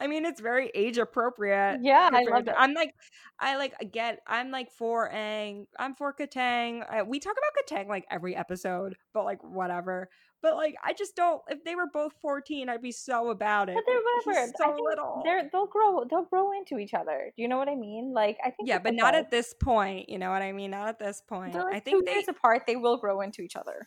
[0.00, 1.78] I mean, it's very age appropriate.
[1.82, 2.54] Yeah, I love it.
[2.56, 2.94] I'm like,
[3.38, 4.20] I like get.
[4.26, 5.66] I'm like for Aang.
[5.78, 6.82] I'm for Kataang.
[6.88, 10.08] Uh, we talk about Kataang like every episode, but like whatever.
[10.40, 11.42] But like, I just don't.
[11.48, 13.74] If they were both 14, I'd be so about it.
[13.74, 14.52] But they're whatever.
[14.56, 15.22] So little.
[15.24, 17.32] They're they'll grow they'll grow into each other.
[17.36, 18.12] Do you know what I mean?
[18.14, 20.08] Like I think yeah, but not at this point.
[20.08, 20.70] You know what I mean?
[20.70, 21.54] Not at this point.
[21.54, 22.12] like I think two they.
[22.12, 22.62] years apart.
[22.66, 23.86] They will grow into each other.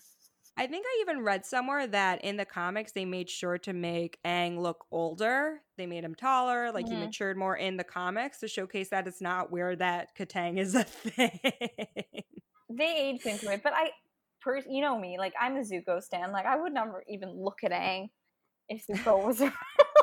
[0.57, 4.19] I think I even read somewhere that in the comics they made sure to make
[4.25, 5.61] Aang look older.
[5.77, 7.05] They made him taller, like he Mhm.
[7.05, 10.83] matured more in the comics to showcase that it's not where that Kataang is a
[10.83, 11.39] thing.
[12.69, 13.91] They aged into it, but I,
[14.41, 16.31] pers- you know me, like I'm a Zuko stan.
[16.31, 18.09] Like I would never even look at Aang
[18.69, 19.41] if Zuko was.
[19.41, 19.53] around.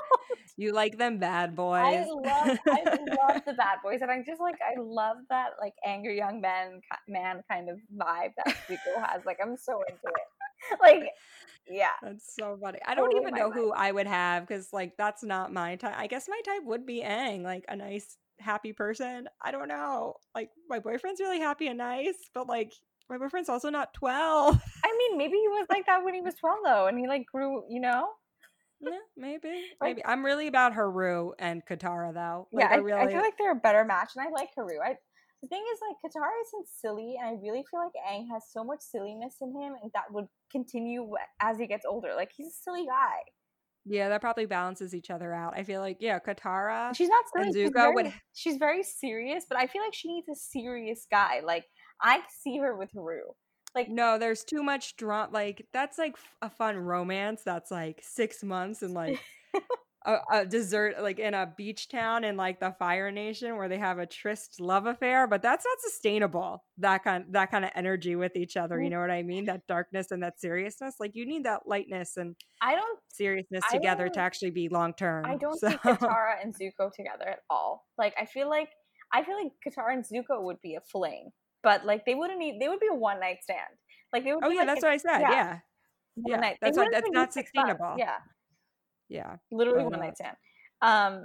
[0.56, 1.82] you like them bad boys.
[1.84, 5.74] I love I love the bad boys, and I just like I love that like
[5.86, 9.24] angry young man man kind of vibe that Zuko has.
[9.24, 10.28] Like I'm so into it.
[10.82, 11.04] Like
[11.70, 12.78] yeah, That's so funny.
[12.86, 15.94] I don't Totally even know who I would have because, like, that's not my type.
[15.96, 19.28] I guess my type would be Aang, like a nice, happy person.
[19.42, 20.14] I don't know.
[20.34, 22.72] Like, my boyfriend's really happy and nice, but like,
[23.10, 24.60] my boyfriend's also not 12.
[24.84, 27.26] I mean maybe he was like that when he was twelve though, and he like
[27.26, 27.62] grew.
[27.68, 28.08] You know.
[28.80, 29.48] yeah, maybe.
[29.80, 30.04] Like- Maybe.
[30.04, 32.48] I'm really about Haru and Katara, though.
[32.52, 33.00] Like, yeah, I, really.
[33.00, 34.78] I feel like they're a better match, and I like Haru.
[34.84, 34.94] I,
[35.42, 38.62] the thing is, like, Katara isn't silly, and I really feel like Aang has so
[38.64, 41.08] much silliness in him, and that would continue
[41.40, 42.14] as he gets older.
[42.16, 43.18] Like, he's a silly guy.
[43.84, 45.54] yeah, that probably balances each other out.
[45.56, 46.94] I feel like, yeah, Katara.
[46.96, 47.46] She's not silly.
[47.46, 50.34] and she's, Zuko very, would- she's very serious, but I feel like she needs a
[50.36, 51.40] serious guy.
[51.44, 51.64] Like,
[52.02, 53.34] I see her with Rue.
[53.74, 55.30] Like, No, there's too much drama.
[55.32, 57.42] Like that's like a fun romance.
[57.44, 59.20] That's like six months and like
[60.06, 63.76] a, a desert, like in a beach town in like the Fire Nation where they
[63.76, 65.26] have a tryst love affair.
[65.26, 66.64] But that's not sustainable.
[66.78, 68.80] That kind, that kind of energy with each other.
[68.82, 69.44] You know what I mean?
[69.44, 70.94] That darkness and that seriousness.
[70.98, 74.70] Like you need that lightness and I don't, seriousness I together don't- to actually be
[74.70, 75.26] long term.
[75.26, 75.68] I don't so.
[75.68, 77.84] see Katara and Zuko together at all.
[77.98, 78.70] Like, I feel like,
[79.12, 81.30] I feel like Katara and Zuko would be a fling,
[81.68, 82.58] but like, they wouldn't need.
[82.58, 83.60] They would be a one night stand.
[84.10, 84.42] Like, they would.
[84.42, 85.20] Oh yeah, like that's a- what I said.
[85.20, 85.30] yeah.
[85.30, 85.58] Yeah,
[86.14, 86.56] one yeah, night.
[86.62, 87.72] That's wouldn't that's not six months.
[87.72, 87.98] sustainable.
[87.98, 88.16] Yeah.
[89.10, 89.36] yeah.
[89.52, 90.36] literally one uh, night stand.
[90.80, 91.24] Um,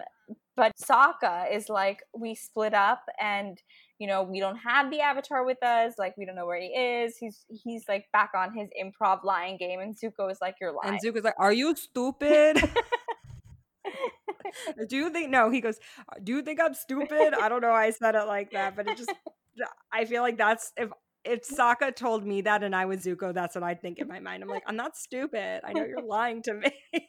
[0.57, 3.57] but Sokka is like, we split up, and
[3.99, 5.93] you know, we don't have the Avatar with us.
[5.97, 7.15] Like, we don't know where he is.
[7.17, 10.99] He's he's like back on his improv lying game, and Zuko is like, you're lying.
[11.01, 12.57] And Zuko's like, "Are you stupid?"
[14.89, 15.79] do you think no he goes
[16.23, 18.87] do you think i'm stupid i don't know why i said it like that but
[18.87, 19.11] it just
[19.91, 20.89] i feel like that's if
[21.25, 24.19] if Sokka told me that and I was Zuko, that's what I'd think in my
[24.19, 24.43] mind.
[24.43, 25.61] I'm like, I'm not stupid.
[25.63, 26.71] I know you're lying to me.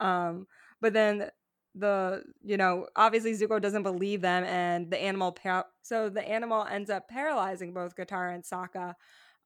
[0.00, 0.46] um,
[0.80, 1.30] but then
[1.74, 6.66] the you know obviously Zuko doesn't believe them, and the animal par- so the animal
[6.68, 8.94] ends up paralyzing both Katara and Sokka.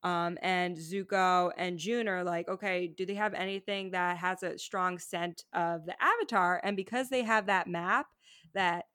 [0.05, 4.59] Um, and Zuko and June are like, okay, do they have anything that has a
[4.59, 6.61] strong scent of the Avatar?
[6.65, 8.07] And because they have that map
[8.53, 8.87] that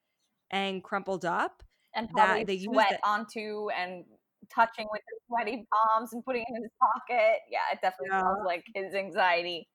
[0.54, 4.06] Aang crumpled up, and that- they sweat it- onto and
[4.50, 7.40] touching with his sweaty palms and putting it in his pocket.
[7.50, 8.22] Yeah, it definitely Yeah.
[8.22, 9.68] smells like his anxiety.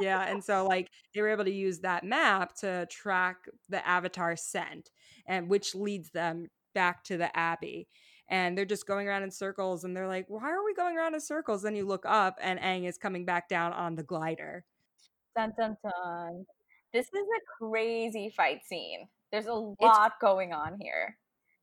[0.00, 4.36] yeah, and so like they were able to use that map to track the Avatar
[4.36, 4.90] scent,
[5.26, 7.88] and which leads them back to the Abbey.
[8.28, 11.14] And they're just going around in circles, and they're like, "Why are we going around
[11.14, 14.64] in circles?" Then you look up, and Aang is coming back down on the glider.
[15.34, 16.46] Dun dun dun.
[16.92, 19.08] This is a crazy fight scene.
[19.32, 21.16] There's a lot going on here.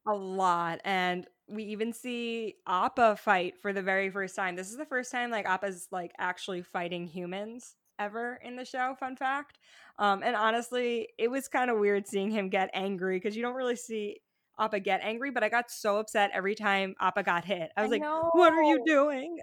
[0.08, 4.78] a lot and we even see appa fight for the very first time this is
[4.78, 8.94] the first time like appa's like actually fighting humans ever in the show.
[9.00, 9.58] Fun fact.
[9.98, 13.56] Um, and honestly, it was kind of weird seeing him get angry because you don't
[13.56, 14.20] really see
[14.60, 17.72] Appa get angry, but I got so upset every time Appa got hit.
[17.78, 18.30] I was I like, know.
[18.34, 19.38] "What are you doing?"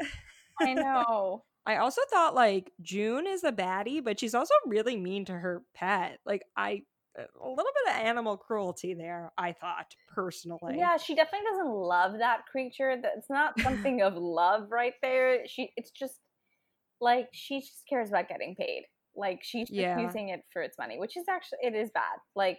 [0.60, 1.44] I know.
[1.64, 5.62] I also thought like June is a baddie, but she's also really mean to her
[5.74, 6.18] pet.
[6.26, 6.82] Like I
[7.16, 10.76] a little bit of animal cruelty there, I thought personally.
[10.78, 12.96] Yeah, she definitely doesn't love that creature.
[13.00, 15.46] That's not something of love right there.
[15.46, 16.18] She it's just
[17.00, 18.84] like she just cares about getting paid.
[19.14, 19.98] Like she's just yeah.
[19.98, 22.18] using it for its money, which is actually it is bad.
[22.34, 22.58] Like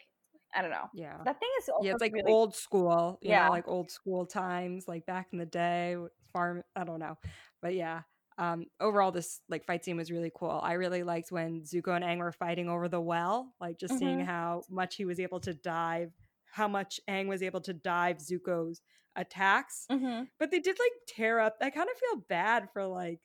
[0.55, 0.87] I don't know.
[0.93, 1.17] Yeah.
[1.25, 2.31] That thing is Yeah, it's like really...
[2.31, 3.17] old school.
[3.23, 3.45] yeah.
[3.45, 5.97] Know, like old school times, like back in the day,
[6.31, 7.17] farm I don't know.
[7.61, 8.01] But yeah
[8.37, 10.59] um, overall this like fight scene was really cool.
[10.63, 13.99] I really liked when zuko and aang were fighting over the well like just mm-hmm.
[13.99, 16.11] seeing how much he was able to dive
[16.51, 18.81] how much aang was able to dive zuko's
[19.15, 19.85] attacks.
[19.91, 20.23] Mm-hmm.
[20.39, 21.57] but they did like tear up.
[21.61, 23.19] I kind of feel bad for like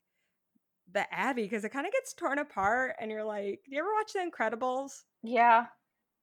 [0.92, 3.92] the abbey because it kind of gets torn apart and you're like do you ever
[3.94, 5.02] watch the incredibles?
[5.22, 5.66] Yeah.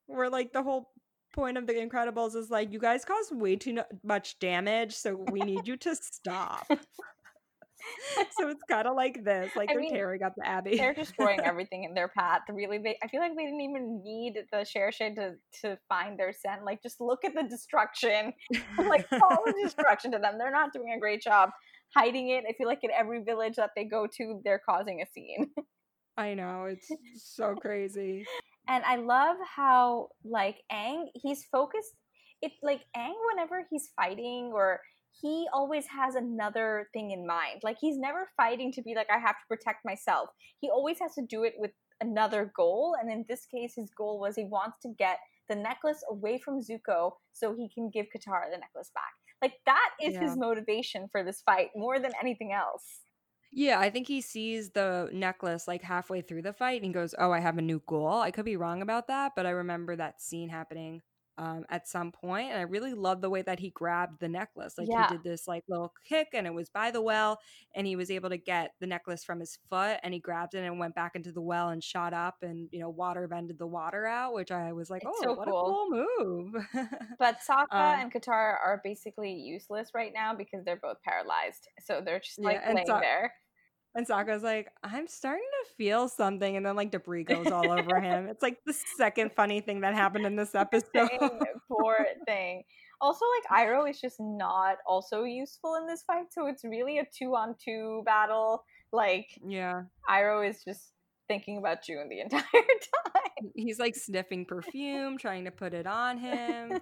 [0.07, 0.91] Where like the whole
[1.33, 5.41] point of the incredibles is like you guys cause way too much damage so we
[5.41, 6.65] need you to stop
[8.37, 10.77] so it's kind of like this, like I they're mean, tearing up the abbey.
[10.77, 12.41] they're destroying everything in their path.
[12.49, 16.33] Really, they I feel like they didn't even need the Shirshu to to find their
[16.33, 16.63] scent.
[16.65, 18.33] Like, just look at the destruction,
[18.77, 20.37] like all the destruction to them.
[20.37, 21.49] They're not doing a great job
[21.95, 22.43] hiding it.
[22.47, 25.51] I feel like in every village that they go to, they're causing a scene.
[26.17, 28.25] I know it's so crazy.
[28.67, 31.93] And I love how like aang he's focused.
[32.41, 34.79] It's like aang whenever he's fighting or
[35.21, 37.61] he always has another thing in mind.
[37.63, 40.29] Like he's never fighting to be like, I have to protect myself.
[40.59, 42.95] He always has to do it with another goal.
[42.99, 46.61] And in this case, his goal was he wants to get the necklace away from
[46.61, 49.13] Zuko so he can give Katara the necklace back.
[49.41, 50.21] Like that is yeah.
[50.21, 53.01] his motivation for this fight more than anything else.
[53.51, 57.31] Yeah, I think he sees the necklace like halfway through the fight and goes, Oh,
[57.31, 58.19] I have a new goal.
[58.19, 61.01] I could be wrong about that, but I remember that scene happening
[61.37, 64.75] um, at some point, and I really love the way that he grabbed the necklace.
[64.77, 65.07] Like yeah.
[65.07, 67.39] he did this like little kick, and it was by the well,
[67.75, 70.63] and he was able to get the necklace from his foot, and he grabbed it
[70.63, 73.67] and went back into the well and shot up, and you know water bended the
[73.67, 75.59] water out, which I was like, it's oh, so what cool.
[75.59, 76.65] a cool move.
[77.19, 82.01] but Sokka um, and Katara are basically useless right now because they're both paralyzed, so
[82.03, 83.33] they're just like yeah, laying so- there.
[83.95, 86.57] And Sokka's like, I'm starting to feel something.
[86.57, 88.27] And then like debris goes all over him.
[88.27, 91.09] It's like the second funny thing that happened in this episode.
[91.69, 92.63] poor thing.
[92.99, 96.25] Also, like Iroh is just not also useful in this fight.
[96.31, 98.63] So it's really a two on two battle.
[98.91, 99.83] Like, yeah.
[100.09, 100.91] Iroh is just
[101.29, 103.51] thinking about June the entire time.
[103.55, 106.73] He's like sniffing perfume, trying to put it on him.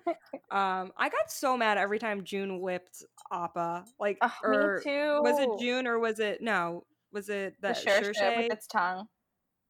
[0.51, 3.85] Um, I got so mad every time June whipped Appa.
[3.99, 6.83] Like, or was it June or was it no?
[7.13, 9.07] Was it the, the Shirshu with its tongue?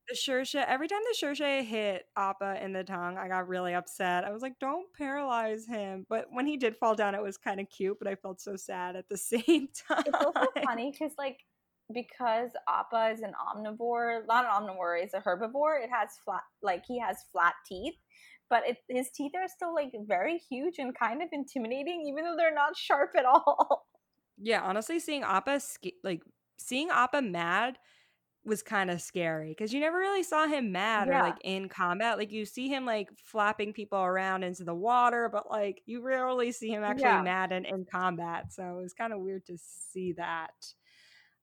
[0.10, 0.64] The Shirshu.
[0.66, 4.24] Every time the Shirshu hit Appa in the tongue, I got really upset.
[4.24, 7.60] I was like, "Don't paralyze him!" But when he did fall down, it was kind
[7.60, 7.98] of cute.
[8.00, 10.04] But I felt so sad at the same time.
[10.06, 11.40] It's also funny because like
[11.94, 15.84] because Appa is an omnivore, not an omnivore, is a herbivore.
[15.84, 17.96] It has flat, like he has flat teeth,
[18.50, 22.36] but it, his teeth are still like very huge and kind of intimidating, even though
[22.38, 23.88] they're not sharp at all.
[24.38, 25.62] Yeah, honestly, seeing Appa
[26.04, 26.22] like
[26.58, 27.78] seeing Appa mad
[28.46, 31.20] was kind of scary because you never really saw him mad yeah.
[31.20, 32.18] or like in combat.
[32.18, 36.52] Like you see him like flapping people around into the water, but like you rarely
[36.52, 37.22] see him actually yeah.
[37.22, 38.52] mad and in combat.
[38.52, 40.52] So it was kind of weird to see that.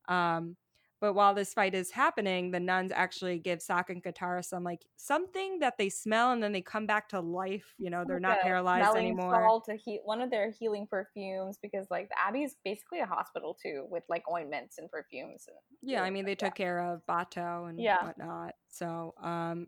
[0.09, 0.57] Um,
[1.01, 4.84] but while this fight is happening, the nuns actually give Sokka and Katara some like
[4.96, 7.74] something that they smell, and then they come back to life.
[7.78, 9.61] You know, they're not paralyzed anymore.
[9.66, 13.57] To heal one of their healing perfumes because like the Abbey is basically a hospital
[13.61, 15.44] too, with like ointments and perfumes.
[15.48, 18.05] And yeah, I mean they took care of Bato and yeah.
[18.05, 18.55] whatnot.
[18.68, 19.66] So um,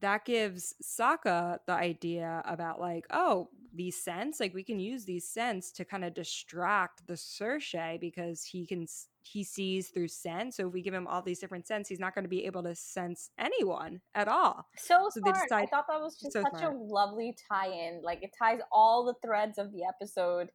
[0.00, 5.28] that gives Sokka the idea about like, oh, these scents, like we can use these
[5.28, 8.86] scents to kind of distract the Shirshu because he can
[9.32, 10.54] he sees through scent.
[10.54, 12.62] So if we give him all these different scents, he's not going to be able
[12.64, 14.66] to sense anyone at all.
[14.76, 15.36] So, so smart.
[15.42, 16.74] Decide, I thought that was just so such smart.
[16.74, 18.00] a lovely tie-in.
[18.02, 20.48] Like it ties all the threads of the episode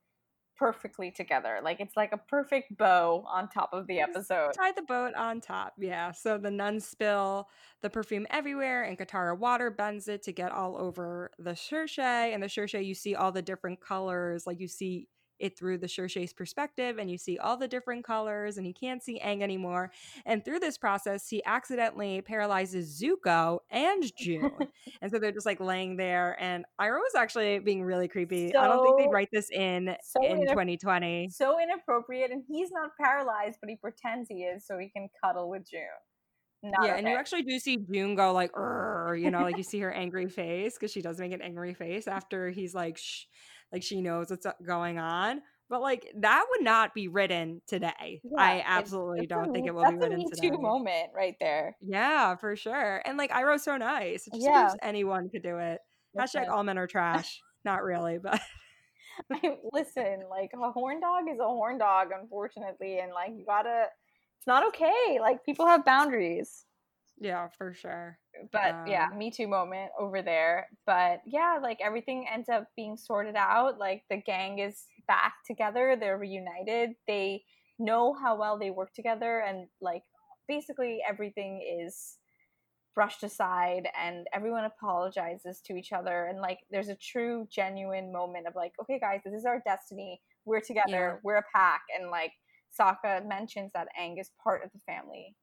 [0.56, 1.60] perfectly together.
[1.64, 4.54] Like it's like a perfect bow on top of the episode.
[4.54, 5.74] Tie the boat on top.
[5.80, 6.12] Yeah.
[6.12, 7.50] So the nuns spill
[7.82, 12.00] the perfume everywhere and Katara water bends it to get all over the Shirshu.
[12.00, 14.46] And the Shirshu, you see all the different colors.
[14.46, 15.08] Like you see
[15.40, 19.04] it through the Shirshu's perspective and you see all the different colors and he can't
[19.04, 19.92] see Aang anymore.
[20.26, 24.52] And through this process, he accidentally paralyzes Zuko and June.
[25.02, 26.38] and so they're just like laying there.
[26.40, 28.52] And Iroh was actually being really creepy.
[28.52, 31.30] So, I don't think they'd write this in so in 2020.
[31.30, 32.32] So inappropriate.
[32.32, 35.82] And he's not paralyzed, but he pretends he is so he can cuddle with June.
[36.64, 37.00] Not yeah, okay.
[37.00, 40.30] and you actually do see June go like, you know, like you see her angry
[40.30, 43.26] face because she does make an angry face after he's like, shh,
[43.74, 45.42] like she knows what's going on.
[45.70, 48.22] But like that would not be written today.
[48.24, 50.50] Yeah, I absolutely don't think it will be written today.
[50.50, 51.76] A moment right there.
[51.82, 53.02] Yeah, for sure.
[53.06, 54.28] And like Iroh's so nice.
[54.28, 54.74] It just yeah.
[54.84, 55.80] anyone could do it.
[56.18, 57.42] Hashtag all men are trash.
[57.66, 58.40] not really, but
[59.32, 63.86] I, listen, like a horn dog is a horn dog, unfortunately, and like you gotta.
[64.38, 65.20] It's not okay.
[65.22, 66.66] Like people have boundaries.
[67.24, 68.20] Yeah, for sure.
[68.52, 70.68] But um, yeah, me too moment over there.
[70.86, 73.80] But yeah, like everything ends up being sorted out.
[73.80, 75.96] Like the gang is back together.
[75.98, 76.96] They're reunited.
[77.08, 77.46] They
[77.80, 80.04] know how well they work together, and like
[80.50, 82.18] basically everything is
[82.94, 88.46] brushed aside and everyone apologizes to each other and like there's a true genuine moment
[88.46, 91.16] of like okay guys this is our destiny we're together yeah.
[91.24, 92.34] we're a pack and like
[92.80, 95.36] Sokka mentions that Aang is part of the family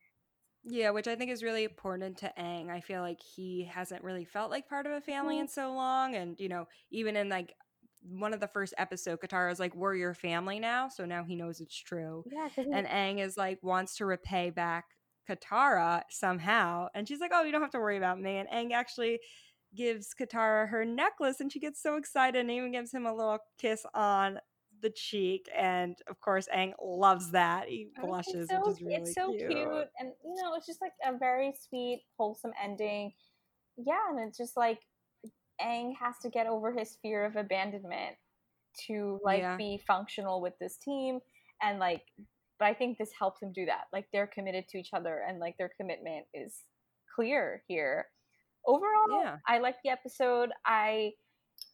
[0.64, 2.68] yeah, which I think is really important to Aang.
[2.68, 5.42] I feel like he hasn't really felt like part of a family mm-hmm.
[5.42, 6.14] in so long.
[6.16, 7.54] And, you know, even in like
[8.02, 10.88] one of the first episode, Katara is like, We're your family now.
[10.88, 12.24] So now he knows it's true.
[12.30, 14.84] Yeah, and Aang is like, wants to repay back
[15.28, 16.88] Katara somehow.
[16.94, 18.36] And she's like, Oh, you don't have to worry about me.
[18.36, 19.20] And Aang actually
[19.74, 23.38] gives Katara her necklace and she gets so excited and even gives him a little
[23.58, 24.40] kiss on
[24.81, 25.49] the cheek.
[25.57, 27.68] And of course, Aang loves that.
[27.68, 29.51] He blushes, so, which is really It's so cute.
[29.51, 29.89] cute.
[29.99, 33.12] And, you know, it's just like a very sweet, wholesome ending.
[33.76, 34.11] Yeah.
[34.11, 34.81] And it's just like
[35.61, 38.16] Aang has to get over his fear of abandonment
[38.87, 39.57] to like yeah.
[39.57, 41.18] be functional with this team
[41.61, 42.03] and like
[42.61, 43.85] but I think this helps him do that.
[43.91, 46.55] Like they're committed to each other and like their commitment is
[47.12, 48.07] clear here.
[48.66, 49.37] Overall, yeah.
[49.49, 50.51] I like the episode.
[50.66, 51.12] I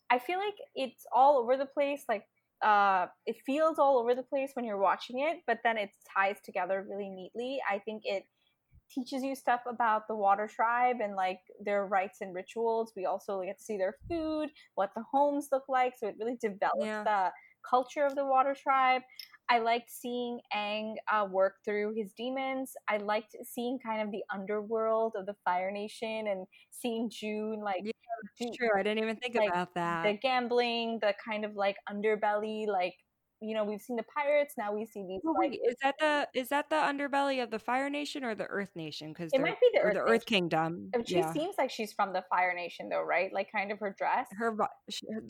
[0.08, 2.04] I feel like it's all over the place.
[2.08, 2.24] Like
[2.64, 6.36] uh it feels all over the place when you're watching it, but then it ties
[6.44, 7.60] together really neatly.
[7.70, 8.24] I think it
[8.90, 12.92] teaches you stuff about the water tribe and like their rites and rituals.
[12.96, 15.94] We also get to see their food, what the homes look like.
[15.98, 17.04] So it really develops yeah.
[17.04, 17.30] the
[17.68, 19.02] culture of the water tribe.
[19.48, 22.72] I liked seeing Aang uh, work through his demons.
[22.88, 27.82] I liked seeing kind of the underworld of the Fire Nation and seeing June like.
[27.84, 27.92] Yeah,
[28.56, 28.70] true.
[28.76, 30.04] I didn't even think like, about that.
[30.04, 32.94] The gambling, the kind of like underbelly, like
[33.40, 36.48] you know we've seen the pirates now we see these like is that the is
[36.48, 39.68] that the underbelly of the fire nation or the earth nation because it might be
[39.74, 41.32] the earth, the earth kingdom she yeah.
[41.32, 44.56] seems like she's from the fire nation though right like kind of her dress her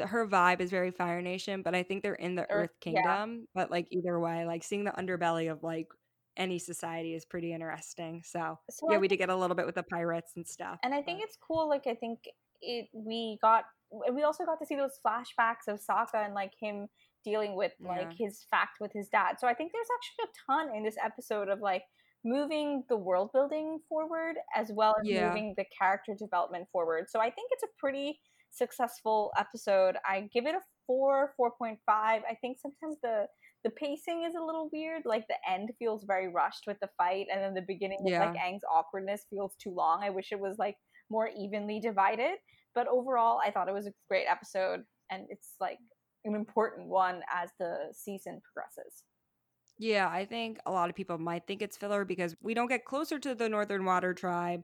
[0.07, 3.41] her vibe is very fire nation but i think they're in the earth, earth kingdom
[3.41, 3.47] yeah.
[3.55, 5.89] but like either way like seeing the underbelly of like
[6.37, 9.75] any society is pretty interesting so, so yeah we did get a little bit with
[9.75, 11.25] the pirates and stuff and i think but.
[11.25, 12.21] it's cool like i think
[12.61, 13.65] it we got
[14.13, 16.89] we also got to see those flashbacks of Sokka and like him
[17.25, 18.27] dealing with like yeah.
[18.27, 19.37] his fact with his dad.
[19.39, 21.83] So I think there's actually a ton in this episode of like
[22.25, 25.29] moving the world building forward as well as yeah.
[25.29, 27.07] moving the character development forward.
[27.09, 28.19] So I think it's a pretty
[28.51, 29.97] successful episode.
[30.05, 31.77] I give it a 4, 4.5.
[31.89, 33.27] I think sometimes the
[33.65, 35.03] the pacing is a little weird.
[35.05, 38.27] Like the end feels very rushed with the fight and then the beginning yeah.
[38.27, 40.03] like Aang's awkwardness feels too long.
[40.03, 40.77] I wish it was like
[41.11, 42.37] more evenly divided.
[42.75, 45.79] But overall, I thought it was a great episode and it's like
[46.25, 49.05] an important one as the season progresses.
[49.79, 52.87] Yeah, I think a lot of people might think it's filler because we don't get
[52.87, 54.63] closer to the Northern Water Tribe.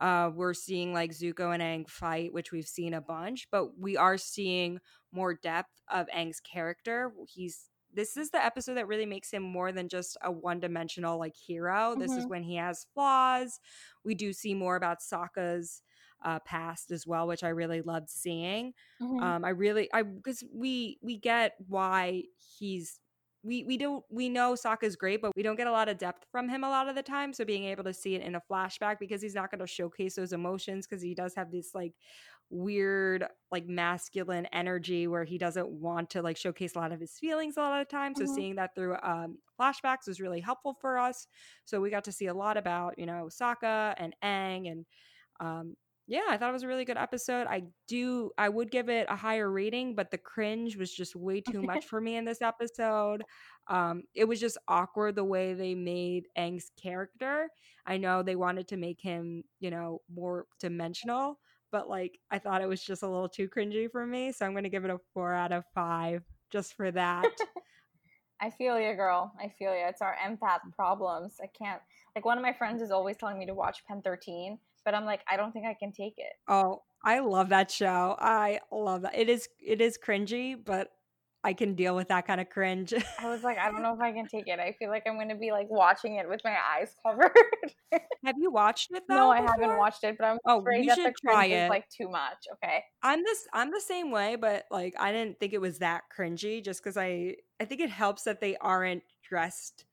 [0.00, 3.98] Uh, we're seeing like Zuko and Aang fight, which we've seen a bunch, but we
[3.98, 4.80] are seeing
[5.12, 7.12] more depth of Aang's character.
[7.28, 11.34] He's this is the episode that really makes him more than just a one-dimensional like
[11.34, 11.92] hero.
[11.92, 12.00] Mm-hmm.
[12.00, 12.28] This is mm-hmm.
[12.28, 13.60] when he has flaws.
[14.04, 15.82] We do see more about Sokka's
[16.24, 18.72] uh, past as well, which I really loved seeing.
[19.00, 19.20] Mm-hmm.
[19.20, 22.24] Um, I really, I because we we get why
[22.58, 22.98] he's
[23.44, 26.24] we we don't we know Sokka's great, but we don't get a lot of depth
[26.32, 27.32] from him a lot of the time.
[27.32, 30.16] So being able to see it in a flashback because he's not going to showcase
[30.16, 31.92] those emotions because he does have this like
[32.54, 37.18] weird like masculine energy where he doesn't want to like showcase a lot of his
[37.18, 38.14] feelings a lot of the time.
[38.14, 38.34] So mm-hmm.
[38.34, 41.26] seeing that through um, flashbacks was really helpful for us.
[41.64, 44.86] So we got to see a lot about you know Sokka and Aang and
[45.40, 45.74] um,
[46.06, 47.46] yeah, I thought it was a really good episode.
[47.48, 51.40] I do I would give it a higher rating, but the cringe was just way
[51.40, 53.22] too much for me in this episode.
[53.68, 57.48] Um it was just awkward the way they made Aang's character.
[57.86, 61.38] I know they wanted to make him, you know, more dimensional,
[61.74, 64.52] but like I thought it was just a little too cringy for me, so I'm
[64.52, 67.26] going to give it a 4 out of 5 just for that.
[68.40, 69.32] I feel you, girl.
[69.40, 69.84] I feel you.
[69.88, 71.38] It's our empath problems.
[71.42, 71.80] I can't.
[72.14, 75.04] Like one of my friends is always telling me to watch Pen 13, but I'm
[75.04, 76.34] like, I don't think I can take it.
[76.46, 78.14] Oh, I love that show.
[78.20, 79.18] I love that.
[79.18, 80.92] It is it is cringy, but
[81.44, 82.94] I can deal with that kind of cringe.
[83.18, 84.58] I was like, I don't know if I can take it.
[84.58, 87.30] I feel like I'm going to be like watching it with my eyes covered.
[88.24, 89.14] Have you watched it though?
[89.16, 89.54] No, I before?
[89.60, 91.68] haven't watched it, but I'm Oh, afraid you that the try cringe is it.
[91.68, 92.46] like too much.
[92.54, 92.82] Okay.
[93.02, 96.64] I'm this I'm the same way, but like I didn't think it was that cringy
[96.64, 99.84] just because I I think it helps that they aren't dressed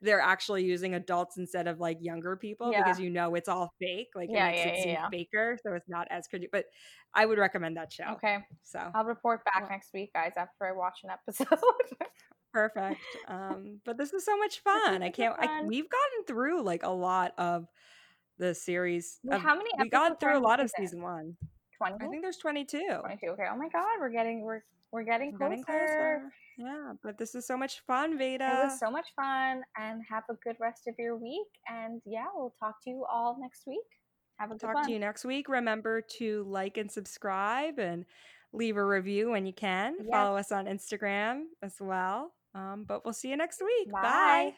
[0.00, 2.82] they're actually using adults instead of like younger people Yeah.
[2.84, 4.08] because you know it's all fake.
[4.14, 5.08] Like Yeah, it makes yeah, it yeah, seem yeah.
[5.10, 6.46] faker, so it's not as cringy.
[6.50, 6.66] But
[7.14, 8.04] I would recommend that show.
[8.12, 8.38] Okay.
[8.62, 11.58] So I'll report back Well- next week, guys, after I watch an episode.
[12.52, 13.00] perfect.
[13.28, 15.02] Um, but this is so much fun.
[15.02, 15.34] I can't.
[15.38, 17.66] I, we've gotten through like a lot of
[18.38, 19.18] the series.
[19.24, 21.02] Wait, of- how many we got through a lot of season?
[21.02, 21.36] one.
[21.78, 21.94] 20?
[22.04, 22.78] I think there's 22.
[23.00, 23.26] 22.
[23.28, 23.44] Okay.
[23.50, 23.86] Oh my God.
[24.00, 24.60] We're getting, we're,
[24.92, 25.50] we're getting closer.
[25.50, 26.22] getting closer.
[26.58, 28.44] Yeah, but this is so much fun, Veda.
[28.44, 31.48] It was so much fun and have a good rest of your week.
[31.68, 33.78] And yeah, we'll talk to you all next week.
[34.38, 34.84] Have a good Talk one.
[34.86, 35.48] to you next week.
[35.48, 38.04] Remember to like and subscribe and
[38.52, 39.96] leave a review when you can.
[39.98, 40.08] Yes.
[40.10, 42.32] Follow us on Instagram as well.
[42.54, 43.92] Um, but we'll see you next week.
[43.92, 44.02] Bye.
[44.02, 44.54] Bye.